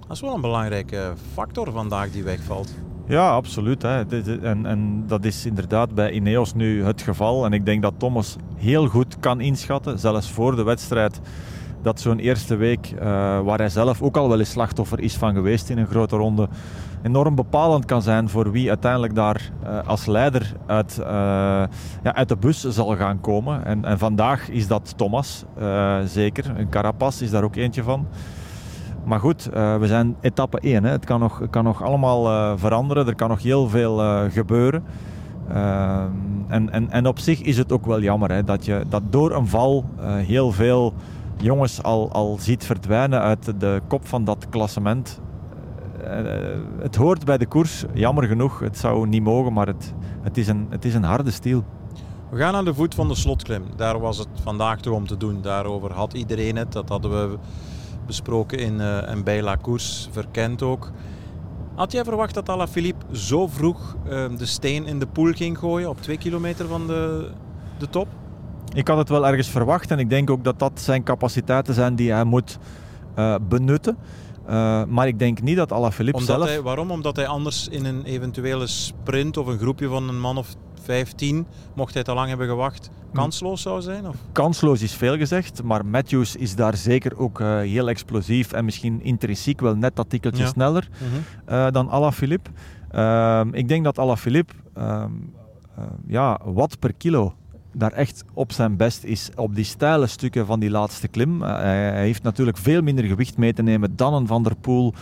dat 0.00 0.10
is 0.10 0.20
wel 0.20 0.34
een 0.34 0.40
belangrijke 0.40 1.12
factor 1.32 1.72
vandaag 1.72 2.10
die 2.10 2.22
wegvalt. 2.22 2.74
Ja, 3.06 3.30
absoluut. 3.30 3.82
Hè. 3.82 4.22
En, 4.40 4.66
en 4.66 5.04
dat 5.06 5.24
is 5.24 5.46
inderdaad 5.46 5.94
bij 5.94 6.10
Ineos 6.10 6.54
nu 6.54 6.84
het 6.84 7.02
geval. 7.02 7.44
En 7.44 7.52
ik 7.52 7.64
denk 7.64 7.82
dat 7.82 7.94
Thomas 7.98 8.36
heel 8.56 8.86
goed 8.86 9.18
kan 9.20 9.40
inschatten, 9.40 9.98
zelfs 9.98 10.30
voor 10.30 10.56
de 10.56 10.62
wedstrijd, 10.62 11.20
dat 11.82 12.00
zo'n 12.00 12.18
eerste 12.18 12.56
week, 12.56 12.94
eh, 12.98 13.06
waar 13.40 13.58
hij 13.58 13.68
zelf 13.68 14.02
ook 14.02 14.16
al 14.16 14.28
wel 14.28 14.38
eens 14.38 14.50
slachtoffer 14.50 15.00
is 15.00 15.16
van 15.16 15.34
geweest 15.34 15.70
in 15.70 15.78
een 15.78 15.86
grote 15.86 16.16
ronde, 16.16 16.48
enorm 17.02 17.34
bepalend 17.34 17.84
kan 17.84 18.02
zijn 18.02 18.28
voor 18.28 18.50
wie 18.50 18.68
uiteindelijk 18.68 19.14
daar 19.14 19.50
eh, 19.62 19.78
als 19.86 20.06
leider 20.06 20.52
uit, 20.66 20.98
eh, 20.98 21.06
ja, 22.02 22.14
uit 22.14 22.28
de 22.28 22.36
bus 22.36 22.60
zal 22.60 22.96
gaan 22.96 23.20
komen. 23.20 23.64
En, 23.64 23.84
en 23.84 23.98
vandaag 23.98 24.48
is 24.48 24.66
dat 24.66 24.94
Thomas, 24.96 25.44
zeker. 26.04 26.56
En 26.56 26.68
Carapaz 26.68 27.20
is 27.20 27.30
daar 27.30 27.42
ook 27.42 27.56
eentje 27.56 27.82
van. 27.82 28.06
Maar 29.04 29.20
goed, 29.20 29.44
we 29.52 29.82
zijn 29.82 30.16
etappe 30.20 30.58
1. 30.60 30.84
Hè. 30.84 30.90
Het 30.90 31.04
kan 31.04 31.20
nog, 31.20 31.42
kan 31.50 31.64
nog 31.64 31.82
allemaal 31.82 32.58
veranderen. 32.58 33.06
Er 33.06 33.14
kan 33.14 33.28
nog 33.28 33.42
heel 33.42 33.68
veel 33.68 34.28
gebeuren. 34.30 34.84
Ehm, 35.48 36.10
En, 36.48 36.70
en, 36.70 36.90
en 36.90 37.06
op 37.06 37.18
zich 37.18 37.40
is 37.40 37.58
het 37.58 37.72
ook 37.72 37.86
wel 37.86 38.00
jammer 38.00 38.32
hè, 38.32 38.44
dat 38.44 38.64
je 38.64 38.84
dat 38.88 39.02
door 39.10 39.32
een 39.32 39.46
val 39.46 39.84
heel 40.26 40.52
veel 40.52 40.94
jongens 41.42 41.82
al, 41.82 42.12
al 42.12 42.36
ziet 42.40 42.64
verdwijnen 42.64 43.20
uit 43.20 43.60
de 43.60 43.80
kop 43.88 44.06
van 44.06 44.24
dat 44.24 44.46
klassement. 44.48 45.20
Uh, 46.04 46.08
het 46.78 46.96
hoort 46.96 47.24
bij 47.24 47.38
de 47.38 47.46
koers, 47.46 47.84
jammer 47.94 48.24
genoeg. 48.24 48.58
Het 48.58 48.78
zou 48.78 49.08
niet 49.08 49.22
mogen, 49.22 49.52
maar 49.52 49.66
het, 49.66 49.92
het, 50.22 50.36
is, 50.36 50.48
een, 50.48 50.66
het 50.70 50.84
is 50.84 50.94
een 50.94 51.02
harde 51.02 51.30
stiel. 51.30 51.64
We 52.30 52.38
gaan 52.38 52.54
aan 52.54 52.64
de 52.64 52.74
voet 52.74 52.94
van 52.94 53.08
de 53.08 53.14
slotklim. 53.14 53.64
Daar 53.76 54.00
was 54.00 54.18
het 54.18 54.28
vandaag 54.42 54.80
toch 54.80 54.94
om 54.94 55.06
te 55.06 55.16
doen. 55.16 55.42
Daarover 55.42 55.92
had 55.92 56.12
iedereen 56.12 56.56
het. 56.56 56.72
Dat 56.72 56.88
hadden 56.88 57.10
we 57.10 57.38
besproken 58.06 58.58
in, 58.58 58.74
uh, 58.74 59.10
in 59.10 59.24
bij 59.24 59.42
La 59.42 59.56
Course, 59.56 60.10
verkend 60.10 60.62
ook. 60.62 60.90
Had 61.74 61.92
jij 61.92 62.04
verwacht 62.04 62.34
dat 62.34 62.48
Alaphilippe 62.48 63.16
zo 63.16 63.46
vroeg 63.46 63.96
de 64.36 64.46
steen 64.46 64.86
in 64.86 64.98
de 64.98 65.06
poel 65.06 65.32
ging 65.32 65.58
gooien 65.58 65.88
op 65.88 66.02
twee 66.02 66.18
kilometer 66.18 66.66
van 66.66 66.86
de, 66.86 67.30
de 67.78 67.88
top? 67.90 68.08
Ik 68.74 68.88
had 68.88 68.98
het 68.98 69.08
wel 69.08 69.26
ergens 69.26 69.48
verwacht 69.48 69.90
en 69.90 69.98
ik 69.98 70.10
denk 70.10 70.30
ook 70.30 70.44
dat 70.44 70.58
dat 70.58 70.80
zijn 70.80 71.02
capaciteiten 71.02 71.74
zijn 71.74 71.94
die 71.94 72.12
hij 72.12 72.24
moet 72.24 72.58
uh, 73.18 73.34
benutten. 73.48 73.96
Uh, 74.48 74.84
maar 74.84 75.06
ik 75.06 75.18
denk 75.18 75.42
niet 75.42 75.56
dat 75.56 75.72
Alaphilippe 75.72 76.20
Omdat 76.20 76.36
zelf... 76.36 76.48
Hij, 76.48 76.62
waarom? 76.62 76.90
Omdat 76.90 77.16
hij 77.16 77.26
anders 77.26 77.68
in 77.68 77.84
een 77.84 78.04
eventuele 78.04 78.66
sprint 78.66 79.36
of 79.36 79.46
een 79.46 79.58
groepje 79.58 79.88
van 79.88 80.08
een 80.08 80.20
man 80.20 80.36
of 80.38 80.54
15, 80.82 81.46
mocht 81.74 81.94
hij 81.94 82.02
te 82.02 82.14
lang 82.14 82.28
hebben 82.28 82.46
gewacht, 82.46 82.90
kansloos 83.12 83.62
zou 83.62 83.80
zijn? 83.80 84.08
Of? 84.08 84.16
Kansloos 84.32 84.82
is 84.82 84.94
veel 84.94 85.16
gezegd, 85.16 85.62
maar 85.62 85.86
Matthews 85.86 86.36
is 86.36 86.54
daar 86.54 86.76
zeker 86.76 87.18
ook 87.18 87.40
uh, 87.40 87.58
heel 87.58 87.88
explosief 87.88 88.52
en 88.52 88.64
misschien 88.64 89.02
intrinsiek 89.02 89.60
wel 89.60 89.74
net 89.74 89.96
dat 89.96 90.10
tikkeltje 90.10 90.42
Ja. 90.42 90.48
sneller 90.48 90.88
Mhm. 90.92 91.54
uh, 91.54 91.70
dan 91.70 91.90
Alaphilippe. 91.90 92.50
Ehm 92.90 93.48
ik 93.54 93.68
denk 93.68 93.84
dat 93.84 93.98
Alaphilippe 93.98 94.52
ehm 94.74 95.10
ja, 96.06 96.40
wat 96.44 96.78
per 96.78 96.92
kilo 96.92 97.34
daar 97.74 97.92
echt 97.92 98.24
op 98.34 98.52
zijn 98.52 98.76
best 98.76 99.04
is 99.04 99.30
op 99.36 99.54
die 99.54 99.64
steile 99.64 100.06
stukken 100.06 100.46
van 100.46 100.60
die 100.60 100.70
laatste 100.70 101.08
klim. 101.08 101.42
Uh, 101.42 101.56
hij, 101.56 102.00
heeft 102.00 102.22
natuurlijk 102.22 102.56
veel 102.56 102.82
minder 102.82 103.04
gewicht 103.04 103.36
mee 103.36 103.52
te 103.52 103.62
nemen 103.62 103.96
dan 103.96 104.14
een 104.14 104.26
Van 104.26 104.42
der 104.42 104.56
Poel, 104.56 104.94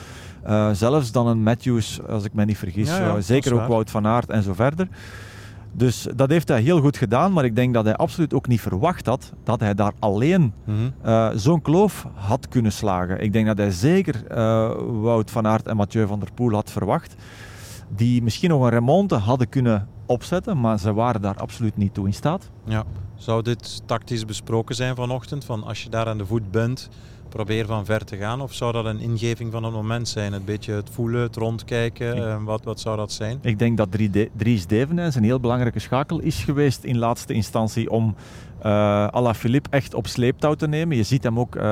uh, 0.46 0.70
zelfs 0.72 1.12
dan 1.12 1.26
een 1.26 1.42
Matthews, 1.42 2.00
als 2.08 2.24
ik 2.24 2.32
me 2.32 2.44
niet 2.44 2.58
vergis. 2.58 2.88
Ja, 2.88 2.98
ja, 2.98 3.14
dat 3.14 3.24
zeker 3.24 3.52
ook 3.52 3.58
waar. 3.58 3.68
Wout 3.68 3.90
van 3.90 4.06
Aert 4.06 4.30
en 4.30 4.42
zo 4.42 4.54
verder. 4.54 4.88
Dus 5.72 6.06
dat 6.16 6.30
heeft 6.30 6.48
hij 6.48 6.60
heel 6.60 6.80
goed 6.80 6.96
gedaan, 6.96 7.32
maar 7.32 7.44
ik 7.44 7.56
denk 7.56 7.74
dat 7.74 7.84
hij 7.84 7.96
absoluut 7.96 8.34
ook 8.34 8.48
niet 8.48 8.60
verwacht 8.60 9.06
had 9.06 9.32
dat 9.44 9.60
hij 9.60 9.74
daar 9.74 9.92
alleen 9.98 10.52
Mhm. 10.64 10.76
uh, 11.06 11.28
zo'n 11.34 11.62
kloof 11.62 12.06
had 12.14 12.48
kunnen 12.48 12.72
slagen. 12.72 13.20
Ik 13.20 13.32
denk 13.32 13.46
dat 13.46 13.58
hij 13.58 13.70
zeker 13.70 14.24
Wout 15.00 15.30
van 15.30 15.46
Aert 15.46 15.66
en 15.66 15.76
Mathieu 15.76 16.06
van 16.06 16.20
der 16.20 16.32
Poel 16.34 16.52
had 16.52 16.70
verwacht. 16.70 17.14
Die 17.96 18.22
misschien 18.22 18.50
nog 18.50 18.62
een 18.62 18.70
remonte 18.70 19.14
hadden 19.14 19.48
kunnen 19.48 19.88
opzetten, 20.10 20.60
maar 20.60 20.78
ze 20.78 20.92
waren 20.94 21.20
daar 21.22 21.36
absoluut 21.36 21.76
niet 21.76 21.94
toe 21.94 22.06
in 22.06 22.14
staat. 22.14 22.50
Ja. 22.64 22.84
Zou 23.16 23.42
dit 23.42 23.82
tactisch 23.86 24.24
besproken 24.24 24.74
zijn 24.74 24.94
vanochtend? 24.94 25.44
Van 25.44 25.64
als 25.64 25.82
je 25.82 25.88
daar 25.88 26.06
aan 26.06 26.18
de 26.18 26.26
voet 26.26 26.50
bent, 26.50 26.88
probeer 27.28 27.66
van 27.66 27.84
ver 27.84 28.04
te 28.04 28.16
gaan? 28.16 28.40
Of 28.40 28.54
zou 28.54 28.72
dat 28.72 28.84
een 28.84 29.00
ingeving 29.00 29.52
van 29.52 29.64
het 29.64 29.72
moment 29.72 30.08
zijn? 30.08 30.32
Een 30.32 30.44
beetje 30.44 30.72
het 30.72 30.90
voelen, 30.92 31.20
het 31.22 31.36
rondkijken? 31.36 32.16
Ik- 32.16 32.22
eh, 32.22 32.36
wat, 32.44 32.64
wat 32.64 32.80
zou 32.80 32.96
dat 32.96 33.12
zijn? 33.12 33.38
Ik 33.42 33.58
denk 33.58 33.76
dat 33.76 33.88
Dries 34.36 34.66
Devenijns 34.66 35.14
een 35.14 35.24
heel 35.24 35.40
belangrijke 35.40 35.78
schakel 35.78 36.20
is 36.20 36.44
geweest 36.44 36.84
in 36.84 36.98
laatste 36.98 37.32
instantie 37.32 37.90
om 37.90 38.14
uh, 38.66 39.06
Alaphilippe 39.06 39.70
echt 39.70 39.94
op 39.94 40.06
sleeptouw 40.06 40.54
te 40.54 40.68
nemen. 40.68 40.96
Je 40.96 41.02
ziet 41.02 41.22
hem 41.24 41.38
ook 41.38 41.56
uh, 41.56 41.62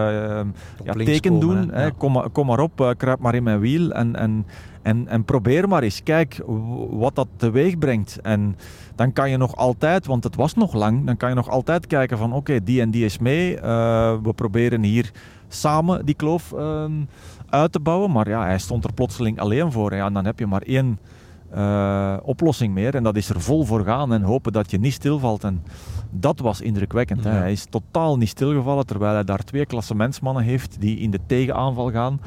ja, 0.85 0.93
teken 0.93 1.31
komen, 1.39 1.41
doen. 1.41 1.57
hè? 1.71 1.77
Hè. 1.77 1.85
Ja. 1.85 1.91
Kom, 1.97 2.13
maar- 2.13 2.29
kom 2.31 2.47
maar 2.47 2.61
op, 2.61 2.81
uh, 2.81 2.91
kruip 2.97 3.19
maar 3.19 3.35
in 3.35 3.43
mijn 3.43 3.61
wiel 3.61 3.91
en, 3.93 4.17
en, 4.17 4.47
en, 4.83 5.09
en 5.09 5.25
probeer 5.25 5.69
maar 5.69 5.83
eens. 5.83 6.03
Kijk 6.03 6.41
wat 6.91 7.15
dat 7.15 7.29
teweeg 7.37 7.79
brengt. 7.79 8.19
En 8.23 8.57
dan 8.95 9.13
kan 9.13 9.31
je 9.31 9.37
nog 9.37 9.57
altijd, 9.57 10.07
want 10.07 10.25
het 10.25 10.37
was 10.37 10.55
nog 10.55 10.75
lang, 10.75 11.07
dan 11.07 11.17
kan 11.17 11.29
je 11.29 11.35
nog 11.35 11.49
altijd 11.49 11.87
kijken 11.87 12.19
van 12.19 12.33
oké, 12.33 12.63
die 12.63 12.81
en 12.81 12.91
die 12.91 13.05
is 13.05 13.19
mee. 13.19 13.57
Uh, 13.57 13.63
we 14.23 14.33
proberen 14.33 14.83
hier 14.83 15.11
samen 15.49 16.07
die 16.07 16.15
kloof 16.15 16.53
ehm, 16.53 16.93
uit 17.49 17.73
te 17.73 17.81
bouwen. 17.81 18.11
Maar 18.11 18.29
ja, 18.29 18.45
hij 18.45 18.59
stond 18.59 18.85
er 18.85 18.93
plotseling 18.93 19.41
alleen 19.41 19.73
voor. 19.73 19.95
Ja, 19.95 20.07
en 20.07 20.13
dan 20.13 20.25
heb 20.25 20.39
je 20.39 20.47
maar 20.47 20.63
één 20.63 20.99
uh, 21.55 22.17
oplossing 22.23 22.75
meer. 22.75 22.95
En 22.95 23.03
dat 23.03 23.17
is 23.17 23.29
er 23.29 23.41
vol 23.41 23.65
voor 23.65 23.85
gaan 23.85 24.13
en 24.13 24.23
hopen 24.23 24.53
dat 24.53 24.71
je 24.71 24.79
niet 24.79 24.93
stilvalt. 24.93 25.45
En 25.45 25.63
dat 26.11 26.41
was 26.41 26.61
indrukwekkend. 26.61 27.25
Ja. 27.25 27.31
Hè. 27.31 27.37
Hij 27.37 27.53
is 27.53 27.67
totaal 27.71 28.17
niet 28.17 28.29
stilgevallen, 28.29 28.87
terwijl 28.87 29.15
hij 29.15 29.25
daar 29.25 29.45
twee 29.45 29.67
klassementsmannen 29.67 30.43
heeft 30.43 30.81
die 30.81 30.99
in 30.99 31.11
de 31.11 31.21
tegenaanval 31.27 31.91
gaan. 31.91 32.21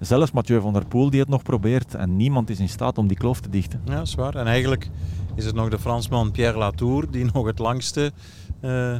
Zelfs 0.00 0.30
Mathieu 0.30 0.60
van 0.60 0.72
der 0.72 0.86
Poel 0.86 1.10
die 1.10 1.20
het 1.20 1.28
nog 1.28 1.42
probeert. 1.42 1.94
En 1.94 2.16
niemand 2.16 2.50
is 2.50 2.58
in 2.58 2.68
staat 2.68 2.98
om 2.98 3.06
die 3.06 3.16
kloof 3.16 3.40
te 3.40 3.48
dichten. 3.48 3.80
Ja, 3.84 3.94
dat 3.94 4.06
is 4.06 4.14
waar. 4.14 4.34
En 4.34 4.46
eigenlijk 4.46 4.90
is 5.34 5.44
het 5.44 5.54
nog 5.54 5.68
de 5.68 5.78
Fransman 5.78 6.30
Pierre 6.30 6.58
Latour 6.58 7.10
die 7.10 7.24
nog 7.32 7.46
het 7.46 7.58
langste 7.58 8.12
uh, 8.60 8.98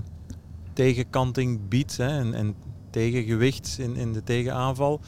tegenkanting 0.72 1.68
biedt. 1.68 1.96
Hè, 1.96 2.08
en, 2.08 2.34
en 2.34 2.54
tegengewicht 2.90 3.76
in, 3.80 3.96
in 3.96 4.12
de 4.12 4.22
tegenaanval. 4.22 5.00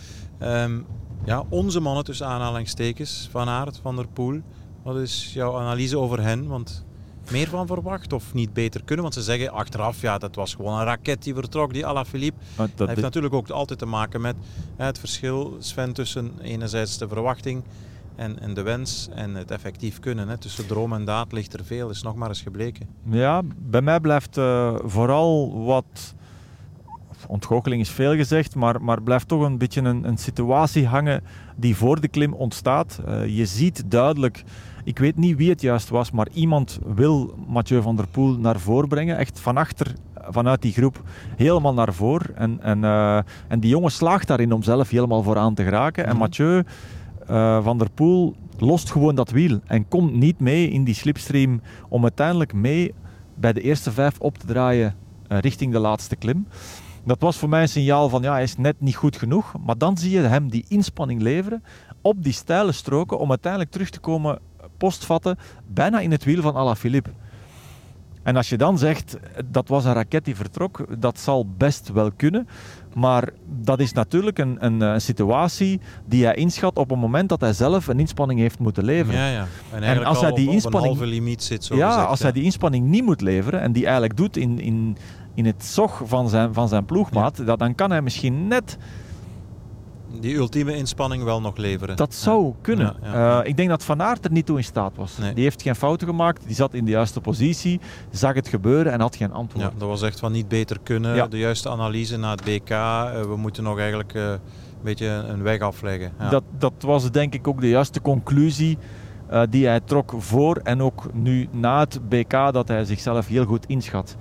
Um, 0.42 0.86
ja, 1.24 1.44
onze 1.48 1.80
mannen 1.80 2.04
tussen 2.04 2.26
aanhalingstekens, 2.26 3.28
Van 3.30 3.48
Aert, 3.48 3.78
Van 3.82 3.96
der 3.96 4.08
Poel. 4.08 4.40
Wat 4.82 4.96
is 4.96 5.30
jouw 5.34 5.58
analyse 5.58 5.98
over 5.98 6.22
hen? 6.22 6.46
Want 6.46 6.84
meer 7.32 7.48
van 7.48 7.66
verwacht 7.66 8.12
of 8.12 8.34
niet 8.34 8.52
beter 8.52 8.82
kunnen? 8.84 9.02
Want 9.02 9.14
ze 9.14 9.22
zeggen 9.22 9.50
achteraf, 9.50 10.00
ja, 10.00 10.18
dat 10.18 10.34
was 10.34 10.54
gewoon 10.54 10.78
een 10.78 10.84
raket 10.84 11.22
die 11.22 11.34
vertrok, 11.34 11.72
die 11.72 11.86
Alaphilippe. 11.86 12.38
Dat, 12.56 12.70
dat 12.74 12.88
heeft 12.88 13.00
natuurlijk 13.00 13.34
ook 13.34 13.48
altijd 13.48 13.78
te 13.78 13.86
maken 13.86 14.20
met 14.20 14.36
hè, 14.76 14.84
het 14.84 14.98
verschil, 14.98 15.56
Sven, 15.58 15.92
tussen 15.92 16.32
enerzijds 16.42 16.98
de 16.98 17.08
verwachting 17.08 17.62
en, 18.16 18.40
en 18.40 18.54
de 18.54 18.62
wens 18.62 19.08
en 19.14 19.34
het 19.34 19.50
effectief 19.50 19.98
kunnen. 19.98 20.28
Hè. 20.28 20.38
Tussen 20.38 20.66
droom 20.66 20.92
en 20.92 21.04
daad 21.04 21.32
ligt 21.32 21.54
er 21.54 21.64
veel, 21.64 21.90
is 21.90 22.02
nog 22.02 22.14
maar 22.14 22.28
eens 22.28 22.42
gebleken. 22.42 22.88
Ja, 23.10 23.42
bij 23.56 23.82
mij 23.82 24.00
blijft 24.00 24.36
uh, 24.36 24.74
vooral 24.84 25.64
wat 25.64 26.14
ontgoocheling 27.32 27.80
is 27.80 27.90
veel 27.90 28.14
gezegd, 28.14 28.54
maar, 28.54 28.82
maar 28.82 29.02
blijft 29.02 29.28
toch 29.28 29.42
een 29.42 29.58
beetje 29.58 29.80
een, 29.80 30.04
een 30.08 30.16
situatie 30.16 30.86
hangen 30.86 31.22
die 31.56 31.76
voor 31.76 32.00
de 32.00 32.08
klim 32.08 32.32
ontstaat. 32.32 33.00
Uh, 33.08 33.26
je 33.26 33.46
ziet 33.46 33.82
duidelijk, 33.86 34.44
ik 34.84 34.98
weet 34.98 35.16
niet 35.16 35.36
wie 35.36 35.50
het 35.50 35.60
juist 35.60 35.88
was, 35.88 36.10
maar 36.10 36.28
iemand 36.32 36.78
wil 36.94 37.34
Mathieu 37.48 37.82
van 37.82 37.96
der 37.96 38.06
Poel 38.06 38.38
naar 38.38 38.60
voren 38.60 38.88
brengen. 38.88 39.16
Echt 39.16 39.40
van 39.40 39.56
achter, 39.56 39.94
vanuit 40.28 40.62
die 40.62 40.72
groep, 40.72 41.02
helemaal 41.36 41.74
naar 41.74 41.94
voren. 41.94 42.36
En, 42.36 42.60
en, 42.62 42.78
uh, 42.78 43.16
en 43.48 43.60
die 43.60 43.70
jongen 43.70 43.90
slaagt 43.90 44.28
daarin 44.28 44.52
om 44.52 44.62
zelf 44.62 44.90
helemaal 44.90 45.22
vooraan 45.22 45.54
te 45.54 45.64
geraken. 45.64 46.06
En 46.06 46.16
Mathieu 46.16 46.62
uh, 47.30 47.64
van 47.64 47.78
der 47.78 47.90
Poel 47.90 48.34
lost 48.58 48.90
gewoon 48.90 49.14
dat 49.14 49.30
wiel 49.30 49.60
en 49.66 49.88
komt 49.88 50.14
niet 50.14 50.40
mee 50.40 50.68
in 50.68 50.84
die 50.84 50.94
slipstream 50.94 51.60
om 51.88 52.02
uiteindelijk 52.02 52.52
mee 52.52 52.94
bij 53.34 53.52
de 53.52 53.60
eerste 53.60 53.90
vijf 53.90 54.18
op 54.18 54.38
te 54.38 54.46
draaien 54.46 54.94
richting 55.28 55.72
de 55.72 55.78
laatste 55.78 56.16
klim. 56.16 56.46
Dat 57.04 57.20
was 57.20 57.36
voor 57.36 57.48
mij 57.48 57.62
een 57.62 57.68
signaal 57.68 58.08
van 58.08 58.22
ja, 58.22 58.32
hij 58.32 58.42
is 58.42 58.56
net 58.56 58.80
niet 58.80 58.96
goed 58.96 59.16
genoeg. 59.16 59.54
Maar 59.64 59.78
dan 59.78 59.96
zie 59.96 60.10
je 60.10 60.20
hem 60.20 60.48
die 60.48 60.64
inspanning 60.68 61.22
leveren 61.22 61.62
op 62.00 62.22
die 62.22 62.32
steile 62.32 62.72
stroken 62.72 63.18
om 63.18 63.28
uiteindelijk 63.28 63.72
terug 63.72 63.90
te 63.90 64.00
komen 64.00 64.38
postvatten 64.76 65.38
bijna 65.66 66.00
in 66.00 66.10
het 66.10 66.24
wiel 66.24 66.42
van 66.42 66.54
Alaphilippe. 66.54 67.10
En 68.22 68.36
als 68.36 68.48
je 68.48 68.56
dan 68.56 68.78
zegt 68.78 69.16
dat 69.50 69.68
was 69.68 69.84
een 69.84 69.92
raket 69.92 70.24
die 70.24 70.36
vertrok, 70.36 70.86
dat 70.98 71.18
zal 71.18 71.46
best 71.56 71.92
wel 71.92 72.10
kunnen. 72.16 72.48
Maar 72.94 73.28
dat 73.62 73.80
is 73.80 73.92
natuurlijk 73.92 74.38
een, 74.38 74.56
een, 74.64 74.80
een, 74.80 75.00
situatie 75.00 75.80
die 76.06 76.24
hij 76.24 76.34
inschat 76.34 76.76
op 76.76 76.90
het 76.90 76.98
moment 76.98 77.28
dat 77.28 77.40
hij 77.40 77.52
zelf 77.52 77.86
een 77.86 77.98
inspanning 77.98 78.40
heeft 78.40 78.58
moeten 78.58 78.84
leveren. 78.84 79.20
Ja, 79.20 79.28
ja. 79.28 79.46
En, 79.72 79.82
en 79.82 80.04
als 80.04 80.20
hij 80.20 80.32
die 80.32 80.46
op, 80.46 80.52
inspanning, 80.52 80.92
op 80.92 80.98
een 80.98 80.98
halve 80.98 81.14
limiet 81.14 81.42
zit, 81.42 81.64
zo 81.64 81.76
ja, 81.76 81.88
gezegd, 81.88 82.06
als 82.06 82.18
ja. 82.18 82.24
hij 82.24 82.32
die 82.34 82.42
inspanning 82.42 82.86
niet 82.86 83.04
moet 83.04 83.20
leveren 83.20 83.60
en 83.60 83.72
die 83.72 83.84
eigenlijk 83.84 84.16
doet 84.16 84.36
in, 84.36 84.60
in, 84.60 84.96
in 85.34 85.46
het 85.46 85.64
zog 85.64 86.02
van 86.04 86.28
zijn, 86.28 86.54
van 86.54 86.68
zijn 86.68 86.84
ploegmaat, 86.84 87.36
ja. 87.36 87.44
dat, 87.44 87.58
dan 87.58 87.74
kan 87.74 87.90
hij 87.90 88.02
misschien 88.02 88.48
net 88.48 88.78
die 90.20 90.34
ultieme 90.34 90.76
inspanning 90.76 91.22
wel 91.24 91.40
nog 91.40 91.56
leveren. 91.56 91.96
Dat 91.96 92.14
zou 92.14 92.46
ja. 92.46 92.52
kunnen. 92.60 92.96
Ja, 93.02 93.12
ja. 93.12 93.40
Uh, 93.40 93.48
ik 93.48 93.56
denk 93.56 93.68
dat 93.68 93.84
Van 93.84 94.02
Aert 94.02 94.24
er 94.24 94.32
niet 94.32 94.46
toe 94.46 94.56
in 94.56 94.64
staat 94.64 94.96
was. 94.96 95.18
Nee. 95.18 95.34
Die 95.34 95.42
heeft 95.42 95.62
geen 95.62 95.74
fouten 95.74 96.06
gemaakt, 96.06 96.42
die 96.46 96.54
zat 96.54 96.74
in 96.74 96.84
de 96.84 96.90
juiste 96.90 97.20
positie, 97.20 97.80
zag 98.10 98.34
het 98.34 98.48
gebeuren 98.48 98.92
en 98.92 99.00
had 99.00 99.16
geen 99.16 99.32
antwoord. 99.32 99.64
Ja, 99.64 99.72
dat 99.78 99.88
was 99.88 100.02
echt 100.02 100.18
van 100.18 100.32
niet 100.32 100.48
beter 100.48 100.78
kunnen, 100.82 101.30
de 101.30 101.38
juiste 101.38 101.68
analyse 101.68 102.16
na 102.16 102.30
het 102.30 102.44
BK. 102.44 102.70
Uh, 102.70 103.20
we 103.20 103.36
moeten 103.36 103.62
nog 103.62 103.78
eigenlijk 103.78 104.14
uh, 104.14 104.30
een 104.30 104.38
beetje 104.82 105.06
een 105.06 105.42
weg 105.42 105.60
afleggen. 105.60 106.12
Dat, 106.30 106.42
dat 106.58 106.72
was 106.78 107.10
denk 107.10 107.34
ik 107.34 107.48
ook 107.48 107.60
de 107.60 107.68
juiste 107.68 108.00
conclusie 108.00 108.78
uh, 109.32 109.42
die 109.50 109.66
hij 109.66 109.80
trok 109.80 110.14
voor 110.16 110.60
en 110.62 110.82
ook 110.82 111.12
nu 111.12 111.48
na 111.50 111.78
het 111.78 112.08
BK 112.08 112.30
dat 112.30 112.68
hij 112.68 112.84
zichzelf 112.84 113.26
heel 113.26 113.44
goed 113.44 113.66
inschat. 113.66 114.16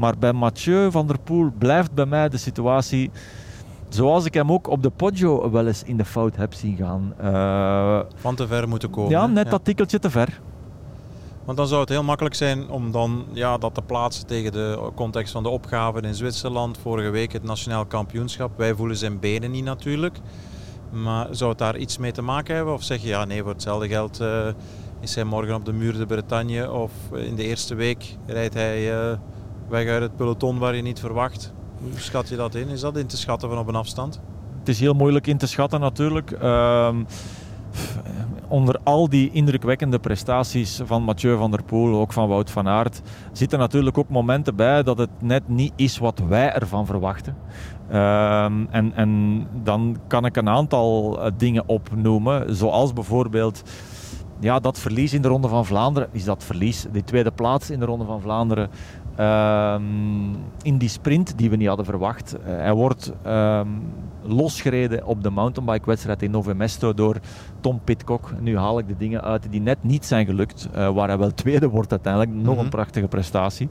Maar 0.00 0.18
bij 0.18 0.32
Mathieu 0.32 0.90
van 0.90 1.06
der 1.06 1.18
Poel 1.18 1.50
blijft 1.58 1.92
bij 1.92 2.06
mij 2.06 2.28
de 2.28 2.36
situatie 2.36 3.10
Zoals 3.88 4.24
ik 4.24 4.34
hem 4.34 4.52
ook 4.52 4.68
op 4.68 4.82
de 4.82 4.90
Poggio 4.90 5.50
wel 5.50 5.66
eens 5.66 5.82
in 5.82 5.96
de 5.96 6.04
fout 6.04 6.36
heb 6.36 6.54
zien 6.54 6.76
gaan. 6.76 7.14
Uh, 7.22 8.00
Van 8.14 8.34
te 8.34 8.46
ver 8.46 8.68
moeten 8.68 8.90
komen. 8.90 9.10
Ja, 9.10 9.26
net 9.26 9.44
ja. 9.44 9.50
dat 9.50 9.64
tikkeltje 9.64 9.98
te 9.98 10.10
ver. 10.10 10.40
Want 11.44 11.58
dan 11.58 11.66
zou 11.66 11.80
het 11.80 11.88
heel 11.88 12.02
makkelijk 12.02 12.34
zijn 12.34 12.68
om 12.68 12.90
dan 12.90 13.24
ja, 13.32 13.58
dat 13.58 13.74
te 13.74 13.82
plaatsen 13.82 14.26
tegen 14.26 14.52
de 14.52 14.90
context 14.94 15.32
van 15.32 15.42
de 15.42 15.48
opgave 15.48 16.00
in 16.00 16.14
Zwitserland. 16.14 16.78
Vorige 16.78 17.10
week 17.10 17.32
het 17.32 17.42
nationaal 17.42 17.86
kampioenschap. 17.86 18.50
Wij 18.56 18.74
voelen 18.74 18.96
zijn 18.96 19.18
benen 19.18 19.50
niet 19.50 19.64
natuurlijk. 19.64 20.18
Maar 20.90 21.26
zou 21.30 21.50
het 21.50 21.58
daar 21.58 21.76
iets 21.76 21.98
mee 21.98 22.12
te 22.12 22.22
maken 22.22 22.54
hebben? 22.54 22.74
Of 22.74 22.82
zeg 22.82 23.02
je 23.02 23.08
ja, 23.08 23.24
nee, 23.24 23.42
voor 23.42 23.52
hetzelfde 23.52 23.88
geld 23.88 24.20
uh, 24.20 24.46
is 25.00 25.14
hij 25.14 25.24
morgen 25.24 25.54
op 25.54 25.64
de 25.64 25.72
muur 25.72 25.98
de 25.98 26.06
Bretagne 26.06 26.70
of 26.70 26.92
in 27.12 27.36
de 27.36 27.44
eerste 27.44 27.74
week 27.74 28.16
rijdt 28.26 28.54
hij 28.54 29.10
uh, 29.10 29.18
weg 29.70 29.88
uit 29.88 30.02
het 30.02 30.16
peloton 30.16 30.58
waar 30.58 30.76
je 30.76 30.82
niet 30.82 31.00
verwacht. 31.00 31.52
Hoe 31.82 32.00
schat 32.00 32.28
je 32.28 32.36
dat 32.36 32.54
in? 32.54 32.68
Is 32.68 32.80
dat 32.80 32.96
in 32.96 33.06
te 33.06 33.16
schatten 33.16 33.48
van 33.48 33.58
op 33.58 33.68
een 33.68 33.74
afstand? 33.74 34.20
Het 34.58 34.68
is 34.68 34.80
heel 34.80 34.94
moeilijk 34.94 35.26
in 35.26 35.36
te 35.36 35.46
schatten 35.46 35.80
natuurlijk. 35.80 36.30
Uh, 36.42 36.88
onder 38.48 38.78
al 38.82 39.08
die 39.08 39.30
indrukwekkende 39.30 39.98
prestaties 39.98 40.80
van 40.84 41.02
Mathieu 41.02 41.36
van 41.36 41.50
der 41.50 41.62
Poel, 41.62 42.00
ook 42.00 42.12
van 42.12 42.28
Wout 42.28 42.50
van 42.50 42.68
Aert, 42.68 43.02
zitten 43.32 43.58
natuurlijk 43.58 43.98
ook 43.98 44.08
momenten 44.08 44.56
bij 44.56 44.82
dat 44.82 44.98
het 44.98 45.10
net 45.20 45.48
niet 45.48 45.72
is 45.76 45.98
wat 45.98 46.20
wij 46.28 46.52
ervan 46.52 46.86
verwachten. 46.86 47.36
Um, 47.88 48.68
en, 48.70 48.92
en 48.94 49.46
dan 49.62 49.96
kan 50.06 50.24
ik 50.24 50.36
een 50.36 50.48
aantal 50.48 51.20
eh, 51.20 51.32
dingen 51.36 51.68
opnoemen, 51.68 52.56
zoals 52.56 52.92
bijvoorbeeld 52.92 53.62
ja, 54.40 54.58
dat 54.58 54.78
verlies 54.78 55.12
in 55.12 55.22
de 55.22 55.28
Ronde 55.28 55.48
van 55.48 55.66
Vlaanderen. 55.66 56.08
Is 56.12 56.24
dat 56.24 56.44
verlies, 56.44 56.86
die 56.92 57.04
tweede 57.04 57.30
plaats 57.30 57.70
in 57.70 57.78
de 57.78 57.84
Ronde 57.84 58.04
van 58.04 58.20
Vlaanderen, 58.20 58.70
um, 59.18 60.36
in 60.62 60.78
die 60.78 60.88
sprint 60.88 61.38
die 61.38 61.50
we 61.50 61.56
niet 61.56 61.68
hadden 61.68 61.86
verwacht. 61.86 62.36
Uh, 62.36 62.40
hij 62.46 62.72
wordt 62.72 63.12
um, 63.26 63.82
losgereden 64.22 65.06
op 65.06 65.22
de 65.22 65.30
mountainbike-wedstrijd 65.30 66.22
in 66.22 66.30
Novemesto 66.30 66.94
door 66.94 67.16
Tom 67.60 67.80
Pitcock. 67.84 68.32
Nu 68.40 68.56
haal 68.58 68.78
ik 68.78 68.88
de 68.88 68.96
dingen 68.96 69.22
uit 69.22 69.46
die 69.50 69.60
net 69.60 69.78
niet 69.82 70.06
zijn 70.06 70.26
gelukt, 70.26 70.68
uh, 70.74 70.92
waar 70.94 71.08
hij 71.08 71.18
wel 71.18 71.34
tweede 71.34 71.68
wordt 71.68 71.90
uiteindelijk. 71.90 72.32
Nog 72.32 72.44
mm 72.44 72.50
-hmm. 72.50 72.58
een 72.58 72.68
prachtige 72.68 73.08
prestatie. 73.08 73.68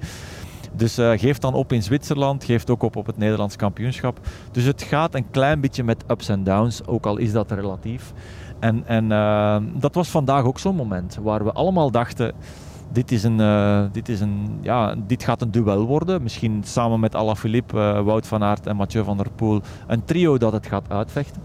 Dus 0.74 1.00
uh, 1.00 1.12
geeft 1.15 1.41
dan 1.41 1.53
op 1.53 1.74
in 1.74 1.84
Zwitserland, 1.84 2.43
geeft 2.43 2.69
ook 2.69 2.84
op 2.84 2.96
op 2.96 3.05
het 3.05 3.17
Nederlands 3.17 3.55
kampioenschap. 3.55 4.19
Dus 4.51 4.63
het 4.63 4.81
gaat 4.81 5.15
een 5.15 5.29
klein 5.29 5.62
beetje 5.62 5.84
met 5.84 6.03
ups 6.08 6.29
en 6.29 6.43
downs, 6.43 6.86
ook 6.86 7.05
al 7.05 7.17
is 7.17 7.31
dat 7.31 7.51
relatief. 7.51 8.13
En, 8.60 8.84
en 8.88 9.08
dat 9.79 9.96
was 9.96 10.10
vandaag 10.10 10.43
ook 10.43 10.60
zo'n 10.60 10.75
moment 10.75 11.17
waar 11.22 11.43
we 11.43 11.51
allemaal 11.51 11.91
dachten. 11.91 12.34
Dit, 12.91 13.12
is 13.12 13.24
een, 13.24 13.39
uh, 13.39 13.84
dit, 13.91 14.10
is 14.10 14.19
een, 14.19 14.60
ja, 14.62 14.96
dit 15.08 15.24
gaat 15.24 15.41
een 15.41 15.51
duel 15.51 15.86
worden. 15.86 16.24
Misschien 16.24 16.63
samen 16.65 17.00
met 17.00 17.15
Alaphilippe, 17.15 17.77
uh, 17.77 18.01
Wout 18.01 18.27
van 18.27 18.43
Aert 18.43 18.67
en 18.67 18.75
Mathieu 18.75 19.03
van 19.03 19.17
der 19.17 19.29
Poel. 19.36 19.62
Een 19.88 20.03
trio 20.05 20.38
dat 20.38 20.51
het 20.51 20.67
gaat 20.67 20.89
uitvechten. 20.89 21.41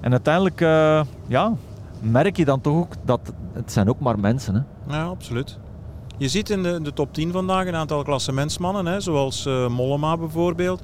En 0.00 0.10
uiteindelijk 0.10 0.60
ja, 1.26 1.52
merk 2.00 2.36
je 2.36 2.44
dan 2.44 2.60
toch 2.60 2.76
ook 2.76 2.92
dat 3.04 3.32
het 3.52 3.72
zijn 3.72 3.88
ook 3.88 4.00
maar 4.00 4.18
mensen 4.18 4.52
zijn. 4.52 4.66
Ja, 4.98 5.04
absoluut. 5.04 5.58
Je 6.16 6.28
ziet 6.28 6.50
in 6.50 6.62
de, 6.62 6.80
de, 6.82 6.92
top 6.92 7.14
10 7.14 7.32
vandaag 7.32 7.66
een 7.66 7.74
aantal 7.74 8.02
klassementsmannen, 8.02 8.86
hè, 8.86 9.00
zoals 9.00 9.46
uh, 9.46 9.68
Mollema 9.68 10.16
bijvoorbeeld. 10.16 10.82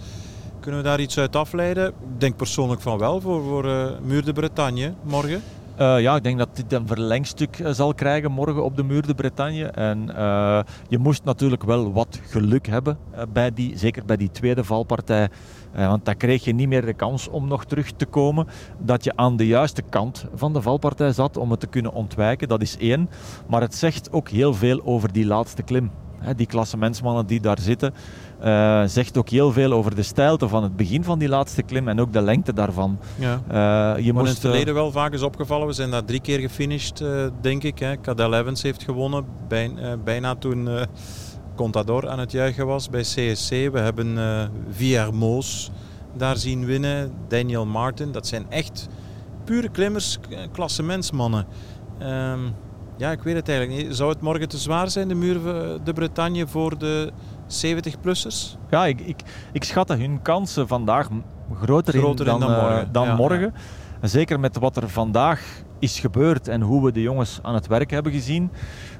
Kunnen 0.60 0.82
we 0.82 0.86
daar 0.86 1.00
iets 1.00 1.18
uit 1.18 1.36
afleiden? 1.36 1.88
Ik 1.88 1.94
denk 2.18 2.36
persoonlijk 2.36 2.80
van 2.80 2.98
wel 2.98 3.20
voor, 3.20 3.42
voor 3.42 3.92
Muur 4.02 4.24
de 4.24 4.32
Bretagne 4.32 4.94
morgen. 5.02 5.42
Uh, 5.80 6.00
ja, 6.00 6.16
ik 6.16 6.22
denk 6.22 6.38
dat 6.38 6.56
dit 6.56 6.72
een 6.72 6.86
verlengstuk 6.86 7.62
zal 7.70 7.94
krijgen 7.94 8.32
morgen 8.32 8.64
op 8.64 8.76
de 8.76 8.82
Muur 8.82 9.06
de 9.06 9.14
Bretagne. 9.14 9.64
En 9.64 10.08
uh, 10.10 10.60
je 10.88 10.98
moest 10.98 11.24
natuurlijk 11.24 11.62
wel 11.62 11.92
wat 11.92 12.20
geluk 12.26 12.66
hebben, 12.66 12.98
bij 13.32 13.52
die, 13.52 13.78
zeker 13.78 14.04
bij 14.04 14.16
die 14.16 14.30
tweede 14.30 14.64
valpartij. 14.64 15.28
Want 15.72 16.04
dan 16.04 16.16
kreeg 16.16 16.44
je 16.44 16.54
niet 16.54 16.68
meer 16.68 16.84
de 16.84 16.92
kans 16.92 17.28
om 17.28 17.48
nog 17.48 17.64
terug 17.64 17.92
te 17.92 18.06
komen. 18.06 18.46
Dat 18.78 19.04
je 19.04 19.16
aan 19.16 19.36
de 19.36 19.46
juiste 19.46 19.82
kant 19.82 20.26
van 20.34 20.52
de 20.52 20.62
valpartij 20.62 21.12
zat 21.12 21.36
om 21.36 21.50
het 21.50 21.60
te 21.60 21.66
kunnen 21.66 21.92
ontwijken. 21.92 22.48
Dat 22.48 22.62
is 22.62 22.76
één. 22.76 23.10
Maar 23.48 23.60
het 23.60 23.74
zegt 23.74 24.12
ook 24.12 24.28
heel 24.28 24.54
veel 24.54 24.80
over 24.84 25.12
die 25.12 25.26
laatste 25.26 25.62
klim. 25.62 25.90
Die 26.36 26.46
klassementsmannen 26.46 27.26
die 27.26 27.40
daar 27.40 27.58
zitten, 27.60 27.94
uh, 28.44 28.82
zegt 28.86 29.16
ook 29.18 29.28
heel 29.28 29.52
veel 29.52 29.72
over 29.72 29.94
de 29.94 30.02
stijlte 30.02 30.48
van 30.48 30.62
het 30.62 30.76
begin 30.76 31.04
van 31.04 31.18
die 31.18 31.28
laatste 31.28 31.62
klim 31.62 31.88
en 31.88 32.00
ook 32.00 32.12
de 32.12 32.22
lengte 32.22 32.52
daarvan. 32.52 32.98
Ja. 33.18 33.40
Uh, 33.96 34.04
je 34.04 34.12
moest, 34.12 34.24
in 34.24 34.30
het 34.30 34.40
verleden 34.40 34.74
wel 34.74 34.92
vaak 34.92 35.12
is 35.12 35.22
opgevallen. 35.22 35.66
We 35.66 35.72
zijn 35.72 35.90
daar 35.90 36.04
drie 36.04 36.20
keer 36.20 36.38
gefinished, 36.38 37.00
uh, 37.00 37.26
denk 37.40 37.62
ik. 37.62 37.78
Hè. 37.78 38.00
Cadel 38.00 38.34
Evans 38.34 38.62
heeft 38.62 38.82
gewonnen, 38.82 39.24
bij, 39.48 39.72
bijna 40.04 40.34
toen 40.34 40.68
Contador 41.56 42.08
aan 42.08 42.18
het 42.18 42.32
juichen 42.32 42.66
was 42.66 42.90
bij 42.90 43.02
CSC. 43.02 43.50
We 43.50 43.78
hebben 43.78 44.18
Villermoos 44.70 45.70
daar 46.16 46.36
zien 46.36 46.64
winnen, 46.64 47.12
Daniel 47.28 47.66
Martin. 47.66 48.12
Dat 48.12 48.26
zijn 48.26 48.46
echt 48.48 48.88
pure 49.44 49.68
klimmers, 49.68 50.18
klassementsmannen. 50.52 51.46
Um, 52.02 52.54
ja, 52.96 53.10
ik 53.10 53.22
weet 53.22 53.34
het 53.34 53.48
eigenlijk 53.48 53.82
niet. 53.82 53.96
Zou 53.96 54.10
het 54.10 54.20
morgen 54.20 54.48
te 54.48 54.58
zwaar 54.58 54.90
zijn, 54.90 55.08
de 55.08 55.14
muur 55.14 55.42
de 55.84 55.92
Bretagne, 55.92 56.46
voor 56.46 56.78
de 56.78 57.12
70-plussers? 57.48 58.56
Ja, 58.70 58.86
ik, 58.86 59.00
ik, 59.00 59.20
ik 59.52 59.64
schat 59.64 59.88
dat 59.88 59.98
hun 59.98 60.22
kansen 60.22 60.68
vandaag 60.68 61.08
groter, 61.52 61.94
groter 61.94 62.26
in 62.26 62.30
dan, 62.32 62.40
dan 62.40 62.50
morgen. 62.50 62.80
Uh, 62.80 62.92
dan 62.92 63.06
ja, 63.06 63.16
morgen. 63.16 63.40
Ja. 63.40 63.52
En 64.00 64.08
zeker 64.08 64.40
met 64.40 64.58
wat 64.58 64.76
er 64.76 64.88
vandaag 64.88 65.62
is 65.78 65.98
gebeurd 66.00 66.48
en 66.48 66.60
hoe 66.60 66.84
we 66.84 66.92
de 66.92 67.02
jongens 67.02 67.38
aan 67.42 67.54
het 67.54 67.66
werk 67.66 67.90
hebben 67.90 68.12
gezien, 68.12 68.50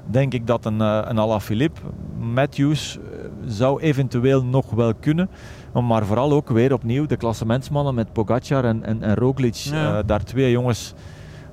denk 0.07 0.35
ik 0.35 0.47
dat 0.47 0.65
een, 0.65 0.81
uh, 0.81 1.01
een 1.05 1.19
Alaphilippe, 1.19 1.81
Matthews, 2.19 2.99
zou 3.47 3.81
eventueel 3.81 4.45
nog 4.45 4.71
wel 4.71 4.95
kunnen. 4.95 5.31
Maar 5.73 6.07
vooral 6.07 6.33
ook 6.33 6.49
weer 6.49 6.73
opnieuw 6.73 7.07
de 7.07 7.17
klassementsmannen 7.17 7.95
met 7.95 8.13
Pogacar 8.13 8.65
en, 8.65 8.85
en, 8.85 9.03
en 9.03 9.15
Roglic. 9.15 9.55
Ja. 9.55 9.99
Uh, 9.99 10.03
daar 10.07 10.25
twee 10.25 10.51
jongens 10.51 10.95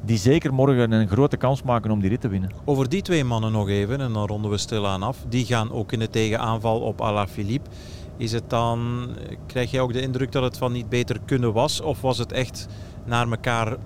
die 0.05 0.17
zeker 0.17 0.53
morgen 0.53 0.91
een 0.91 1.07
grote 1.07 1.37
kans 1.37 1.63
maken 1.63 1.91
om 1.91 1.99
die 1.99 2.09
rit 2.09 2.21
te 2.21 2.27
winnen. 2.27 2.51
Over 2.65 2.89
die 2.89 3.01
twee 3.01 3.23
mannen 3.23 3.51
nog 3.51 3.69
even, 3.69 4.01
en 4.01 4.13
dan 4.13 4.27
ronden 4.27 4.51
we 4.51 4.57
stilaan 4.57 5.03
af. 5.03 5.17
Die 5.29 5.45
gaan 5.45 5.71
ook 5.71 5.91
in 5.91 5.99
de 5.99 6.09
tegenaanval 6.09 6.79
op 6.79 7.01
Alaphilippe. 7.01 7.69
Is 8.17 8.31
het 8.31 8.49
dan, 8.49 9.09
krijg 9.45 9.71
jij 9.71 9.81
ook 9.81 9.93
de 9.93 10.01
indruk 10.01 10.31
dat 10.31 10.43
het 10.43 10.57
van 10.57 10.71
niet 10.71 10.89
beter 10.89 11.19
kunnen 11.25 11.53
was? 11.53 11.81
Of 11.81 12.01
was 12.01 12.17
het 12.17 12.31
echt 12.31 12.67
naar 13.05 13.31
elkaar 13.31 13.77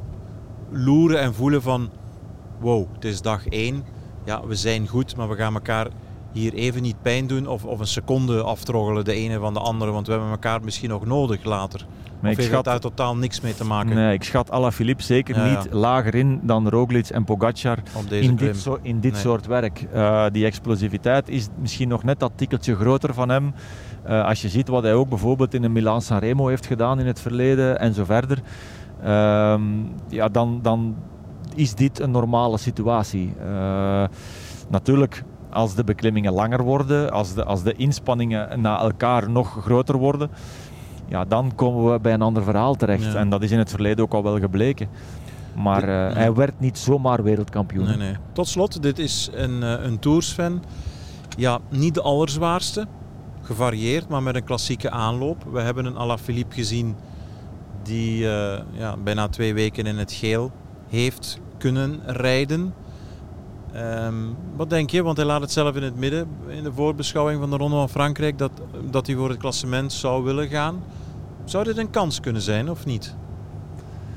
loeren 0.71 1.19
en 1.19 1.33
voelen 1.33 1.61
van... 1.61 1.89
Wow, 2.59 2.87
het 2.93 3.05
is 3.05 3.21
dag 3.21 3.47
één. 3.47 3.83
Ja, 4.25 4.47
we 4.47 4.55
zijn 4.55 4.87
goed, 4.87 5.15
maar 5.15 5.29
we 5.29 5.35
gaan 5.35 5.53
elkaar 5.53 5.87
hier 6.31 6.53
even 6.53 6.81
niet 6.81 7.01
pijn 7.01 7.27
doen 7.27 7.47
of, 7.47 7.65
of 7.65 7.79
een 7.79 7.87
seconde 7.87 8.43
aftroggelen, 8.43 9.05
de 9.05 9.13
ene 9.13 9.39
van 9.39 9.53
de 9.53 9.59
andere. 9.59 9.91
Want 9.91 10.05
we 10.05 10.11
hebben 10.13 10.31
elkaar 10.31 10.63
misschien 10.63 10.89
nog 10.89 11.05
nodig 11.05 11.43
later. 11.43 11.85
Maar 12.25 12.33
of 12.33 12.39
heeft 12.39 12.53
schat, 12.53 12.65
daar 12.65 12.79
totaal 12.79 13.15
niks 13.15 13.41
mee 13.41 13.55
te 13.55 13.65
maken? 13.65 13.95
Nee, 13.95 14.13
ik 14.13 14.23
schat 14.23 14.51
Alaphilippe 14.51 15.03
zeker 15.03 15.35
ja, 15.35 15.49
niet 15.49 15.73
lager 15.73 16.15
in 16.15 16.39
dan 16.43 16.69
Roglic 16.69 17.09
en 17.09 17.23
Pogacar 17.23 17.77
in 18.09 18.35
dit, 18.35 18.57
zo, 18.57 18.79
in 18.81 18.99
dit 18.99 19.11
nee. 19.11 19.21
soort 19.21 19.45
werk. 19.45 19.85
Uh, 19.93 20.25
die 20.31 20.45
explosiviteit 20.45 21.29
is 21.29 21.47
misschien 21.59 21.87
nog 21.87 22.03
net 22.03 22.19
dat 22.19 22.31
tikkeltje 22.35 22.75
groter 22.75 23.13
van 23.13 23.29
hem. 23.29 23.53
Uh, 24.07 24.25
als 24.25 24.41
je 24.41 24.49
ziet 24.49 24.67
wat 24.67 24.83
hij 24.83 24.93
ook 24.93 25.09
bijvoorbeeld 25.09 25.53
in 25.53 25.63
een 25.63 25.71
Milaan 25.71 26.01
Sanremo 26.01 26.47
heeft 26.47 26.65
gedaan 26.65 26.99
in 26.99 27.05
het 27.05 27.19
verleden 27.19 27.79
en 27.79 27.93
zo 27.93 28.03
verder. 28.03 28.41
Uh, 29.03 29.59
ja, 30.09 30.29
dan, 30.29 30.59
dan 30.61 30.95
is 31.55 31.75
dit 31.75 31.99
een 31.99 32.11
normale 32.11 32.57
situatie. 32.57 33.33
Uh, 33.45 34.03
natuurlijk, 34.69 35.23
als 35.49 35.75
de 35.75 35.83
beklimmingen 35.83 36.33
langer 36.33 36.63
worden, 36.63 37.11
als 37.11 37.33
de, 37.33 37.43
als 37.43 37.63
de 37.63 37.73
inspanningen 37.73 38.61
na 38.61 38.79
elkaar 38.79 39.29
nog 39.29 39.63
groter 39.63 39.97
worden, 39.97 40.29
ja, 41.07 41.25
dan 41.25 41.51
komen 41.55 41.91
we 41.91 41.99
bij 41.99 42.13
een 42.13 42.21
ander 42.21 42.43
verhaal 42.43 42.75
terecht. 42.75 43.03
Ja. 43.03 43.15
En 43.15 43.29
dat 43.29 43.43
is 43.43 43.51
in 43.51 43.57
het 43.57 43.69
verleden 43.69 44.03
ook 44.03 44.13
al 44.13 44.23
wel 44.23 44.39
gebleken. 44.39 44.87
Maar 45.55 45.81
uh, 45.81 45.87
nee. 45.87 46.13
hij 46.13 46.33
werd 46.33 46.59
niet 46.59 46.77
zomaar 46.77 47.23
wereldkampioen. 47.23 47.85
Nee, 47.85 47.97
nee. 47.97 48.15
Tot 48.31 48.47
slot, 48.47 48.81
dit 48.81 48.99
is 48.99 49.29
een, 49.33 49.61
uh, 49.61 49.73
een 49.83 49.99
Tours-fan. 49.99 50.63
Ja, 51.37 51.59
niet 51.69 51.93
de 51.93 52.01
allerzwaarste. 52.01 52.87
Gevarieerd, 53.41 54.07
maar 54.07 54.23
met 54.23 54.35
een 54.35 54.43
klassieke 54.43 54.89
aanloop. 54.89 55.43
We 55.51 55.61
hebben 55.61 55.85
een 55.85 55.97
Alaphilippe 55.97 56.55
gezien 56.55 56.95
die 57.83 58.23
uh, 58.23 58.53
ja, 58.71 58.97
bijna 59.03 59.27
twee 59.27 59.53
weken 59.53 59.85
in 59.85 59.97
het 59.97 60.11
geel 60.11 60.51
heeft 60.87 61.39
kunnen 61.57 61.99
rijden. 62.05 62.73
Um, 63.77 64.35
wat 64.55 64.69
denk 64.69 64.89
je? 64.89 65.03
Want 65.03 65.17
hij 65.17 65.25
laat 65.25 65.41
het 65.41 65.51
zelf 65.51 65.75
in 65.75 65.83
het 65.83 65.95
midden 65.95 66.27
in 66.47 66.63
de 66.63 66.73
voorbeschouwing 66.73 67.39
van 67.39 67.49
de 67.49 67.57
Ronde 67.57 67.75
van 67.75 67.89
Frankrijk 67.89 68.37
dat, 68.37 68.51
dat 68.89 69.07
hij 69.07 69.15
voor 69.15 69.29
het 69.29 69.37
klassement 69.37 69.93
zou 69.93 70.23
willen 70.23 70.47
gaan. 70.47 70.83
Zou 71.45 71.63
dit 71.63 71.77
een 71.77 71.89
kans 71.89 72.19
kunnen 72.19 72.41
zijn 72.41 72.69
of 72.69 72.85
niet? 72.85 73.15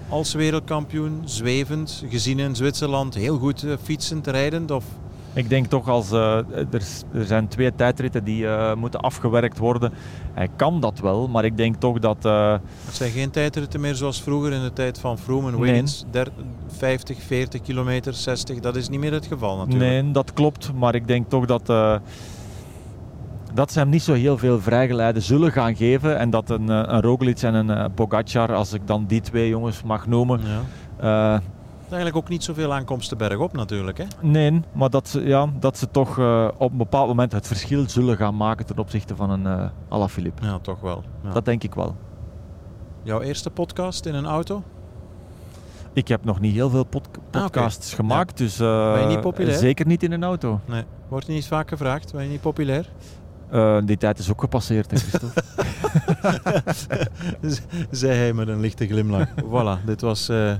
Als 0.09 0.35
wereldkampioen, 0.35 1.23
zwevend, 1.25 2.05
gezien 2.09 2.38
in 2.38 2.57
Zwitserland, 2.57 3.14
heel 3.14 3.38
goed 3.38 3.62
uh, 3.62 3.73
fietsend, 3.83 4.27
rijdend? 4.27 4.71
Of... 4.71 4.85
Ik 5.33 5.49
denk 5.49 5.67
toch 5.67 5.88
als 5.88 6.12
uh, 6.12 6.37
er, 6.37 6.83
er, 7.12 7.25
zijn 7.25 7.49
twee 7.49 7.75
tijdritten 7.75 8.25
die 8.25 8.43
uh, 8.43 8.75
moeten 8.75 9.01
afgewerkt 9.01 9.59
worden. 9.59 9.93
Hij 10.35 10.49
kan 10.57 10.81
dat 10.81 10.99
wel, 11.01 11.29
maar 11.29 11.45
ik 11.45 11.57
denk 11.57 11.77
toch 11.77 11.99
dat. 11.99 12.25
Uh, 12.25 12.53
het 12.85 12.95
zijn 12.95 13.11
geen 13.11 13.31
tijdritten 13.31 13.81
meer 13.81 13.95
zoals 13.95 14.23
vroeger 14.23 14.53
in 14.53 14.62
de 14.62 14.73
tijd 14.73 14.99
van 14.99 15.19
Froome 15.19 15.51
en 15.51 15.61
Wiggins. 15.61 16.05
Nee. 16.12 16.25
50, 16.67 17.23
40 17.23 17.61
kilometer, 17.61 18.14
60. 18.14 18.61
Dat 18.61 18.77
is 18.77 18.88
niet 18.88 19.01
meer 19.01 19.12
het 19.12 19.27
geval 19.27 19.57
natuurlijk. 19.57 19.91
Nee, 19.91 20.11
dat 20.11 20.33
klopt. 20.33 20.73
Maar 20.75 20.95
ik 20.95 21.07
denk 21.07 21.29
toch 21.29 21.47
dat. 21.47 21.67
dat 23.55 23.73
ze 23.73 23.79
hem 23.79 23.88
niet 23.88 24.03
zo 24.03 24.12
heel 24.12 24.38
veel 24.38 24.61
vrijgeleide 24.61 25.21
zullen 25.21 25.53
gaan 25.53 25.77
geven. 25.77 26.19
En 26.19 26.31
dat 26.31 26.51
een, 26.51 26.69
een 26.69 27.01
Roglic 27.01 27.43
en 27.43 27.55
een 27.55 27.93
Pogacar, 27.93 28.55
als 28.55 28.73
ik 28.73 28.87
dan 28.87 29.05
die 29.07 29.21
twee 29.21 29.49
jongens 29.49 29.83
mag 29.83 30.07
noemen. 30.07 30.41
Ja 31.01 31.43
eigenlijk 31.92 32.16
ook 32.16 32.29
niet 32.29 32.44
zoveel 32.44 32.74
aankomsten 32.74 33.18
bergop 33.18 33.53
natuurlijk. 33.53 33.98
Hè? 33.98 34.05
Nee, 34.20 34.61
maar 34.72 34.90
dat 34.90 35.09
ze, 35.09 35.22
ja, 35.22 35.46
dat 35.61 35.79
ze 35.79 35.90
toch 35.90 36.18
uh, 36.18 36.48
op 36.59 36.70
een 36.70 36.77
bepaald 36.77 37.09
moment 37.09 37.33
het 37.33 37.46
verschil 37.46 37.88
zullen 37.88 38.16
gaan 38.16 38.37
maken 38.37 38.66
ten 38.66 38.79
opzichte 38.79 39.16
van 39.16 39.31
een 39.31 39.42
uh, 39.61 39.64
Alaphilippe. 39.88 40.44
Ja, 40.44 40.59
toch 40.59 40.81
wel. 40.81 41.05
Ja. 41.24 41.31
Dat 41.31 41.44
denk 41.44 41.62
ik 41.62 41.74
wel. 41.74 41.96
Jouw 43.03 43.20
eerste 43.20 43.51
podcast 43.51 44.07
in 44.07 44.14
een 44.14 44.27
auto? 44.27 44.62
Ik 45.92 46.09
heb 46.09 46.24
nog 46.24 46.40
niet 46.40 46.55
heel 46.55 46.70
veel 46.70 46.85
pod- 46.85 47.09
Ah, 47.31 47.42
podcasts 47.42 47.94
gemaakt, 47.94 48.37
dus 48.38 48.61
eh, 48.61 48.92
Ben 48.92 49.03
je 49.03 49.09
niet 49.09 49.20
populair? 49.20 49.59
zeker 49.59 49.87
niet 49.87 50.03
in 50.03 50.12
een 50.12 50.24
auto. 50.24 50.61
Nee. 50.64 50.83
Wordt 51.09 51.27
je 51.27 51.33
niet 51.33 51.46
vaak 51.46 51.68
gevraagd? 51.68 52.12
Ben 52.12 52.22
je 52.22 52.29
niet 52.31 52.40
populair? 52.40 52.90
Eh, 53.51 53.79
die 53.85 53.96
tijd 53.96 54.18
is 54.18 54.31
ook 54.31 54.40
gepasseerd, 54.40 54.90
hè, 54.90 54.96
Christophe. 54.96 55.42
zei 57.90 58.18
hij 58.18 58.33
met 58.33 58.48
een 58.48 58.61
lichte 58.61 58.87
glimlach. 58.87 59.29
voilà, 59.44 59.85
dit 59.85 60.01
was 60.01 60.29
eh, 60.29 60.53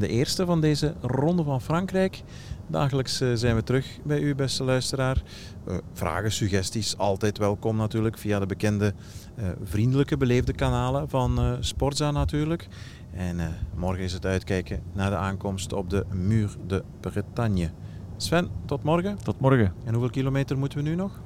de 0.00 0.08
eerste 0.08 0.46
van 0.46 0.60
deze 0.60 0.94
Ronde 1.00 1.42
van 1.42 1.60
Frankrijk. 1.60 2.22
Dagelijks 2.66 3.20
eh, 3.20 3.28
zijn 3.34 3.54
we 3.54 3.62
terug 3.62 3.98
bij 4.04 4.20
u, 4.20 4.34
beste 4.34 4.64
luisteraar. 4.64 5.22
Eh, 5.66 5.76
vragen, 5.92 6.32
suggesties, 6.32 6.98
altijd 6.98 7.38
welkom 7.38 7.76
natuurlijk 7.76 8.18
via 8.18 8.38
de 8.38 8.46
bekende 8.46 8.94
eh, 9.34 9.44
vriendelijke, 9.62 10.16
beleefde 10.16 10.52
kanalen 10.52 11.08
van 11.08 11.56
Sportza 11.60 12.10
natuurlijk. 12.10 12.68
En 13.12 13.36
morgen 13.76 14.04
is 14.04 14.12
het 14.12 14.26
uitkijken 14.26 14.82
naar 14.92 15.10
de 15.10 15.16
aankomst 15.16 15.72
op 15.72 15.90
de 15.90 16.04
Muur 16.12 16.56
de 16.66 16.84
Bretagne. 17.00 17.70
Sven, 18.16 18.48
tot 18.64 18.82
morgen. 18.82 19.18
Tot 19.22 19.40
morgen. 19.40 19.72
En 19.84 19.92
hoeveel 19.92 20.10
kilometer 20.10 20.58
moeten 20.58 20.78
we 20.78 20.84
nu 20.84 20.94
nog? 20.94 21.20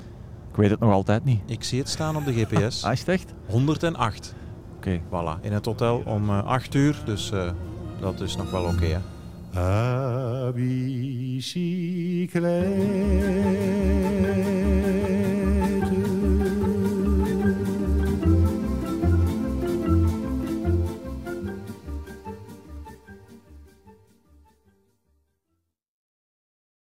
Ik 0.50 0.56
weet 0.56 0.70
het 0.70 0.80
nog 0.80 0.92
altijd 0.92 1.24
niet. 1.24 1.40
Ik 1.46 1.64
zie 1.64 1.78
het 1.78 1.88
staan 1.88 2.16
op 2.16 2.24
de 2.24 2.32
GPS. 2.32 2.82
Ah, 2.84 2.92
is 2.92 2.98
het 2.98 3.08
echt? 3.08 3.34
108. 3.46 4.34
Oké. 4.76 5.00
Voilà, 5.08 5.40
in 5.40 5.52
het 5.52 5.64
hotel 5.64 6.02
om 6.06 6.28
eh, 6.28 6.44
8 6.44 6.74
uur. 6.74 7.02
Dus 7.04 7.32
dat 8.02 8.20
is 8.20 8.36
nog 8.36 8.50
wel 8.50 8.64
oké. 8.64 8.74
Okay, 8.74 9.00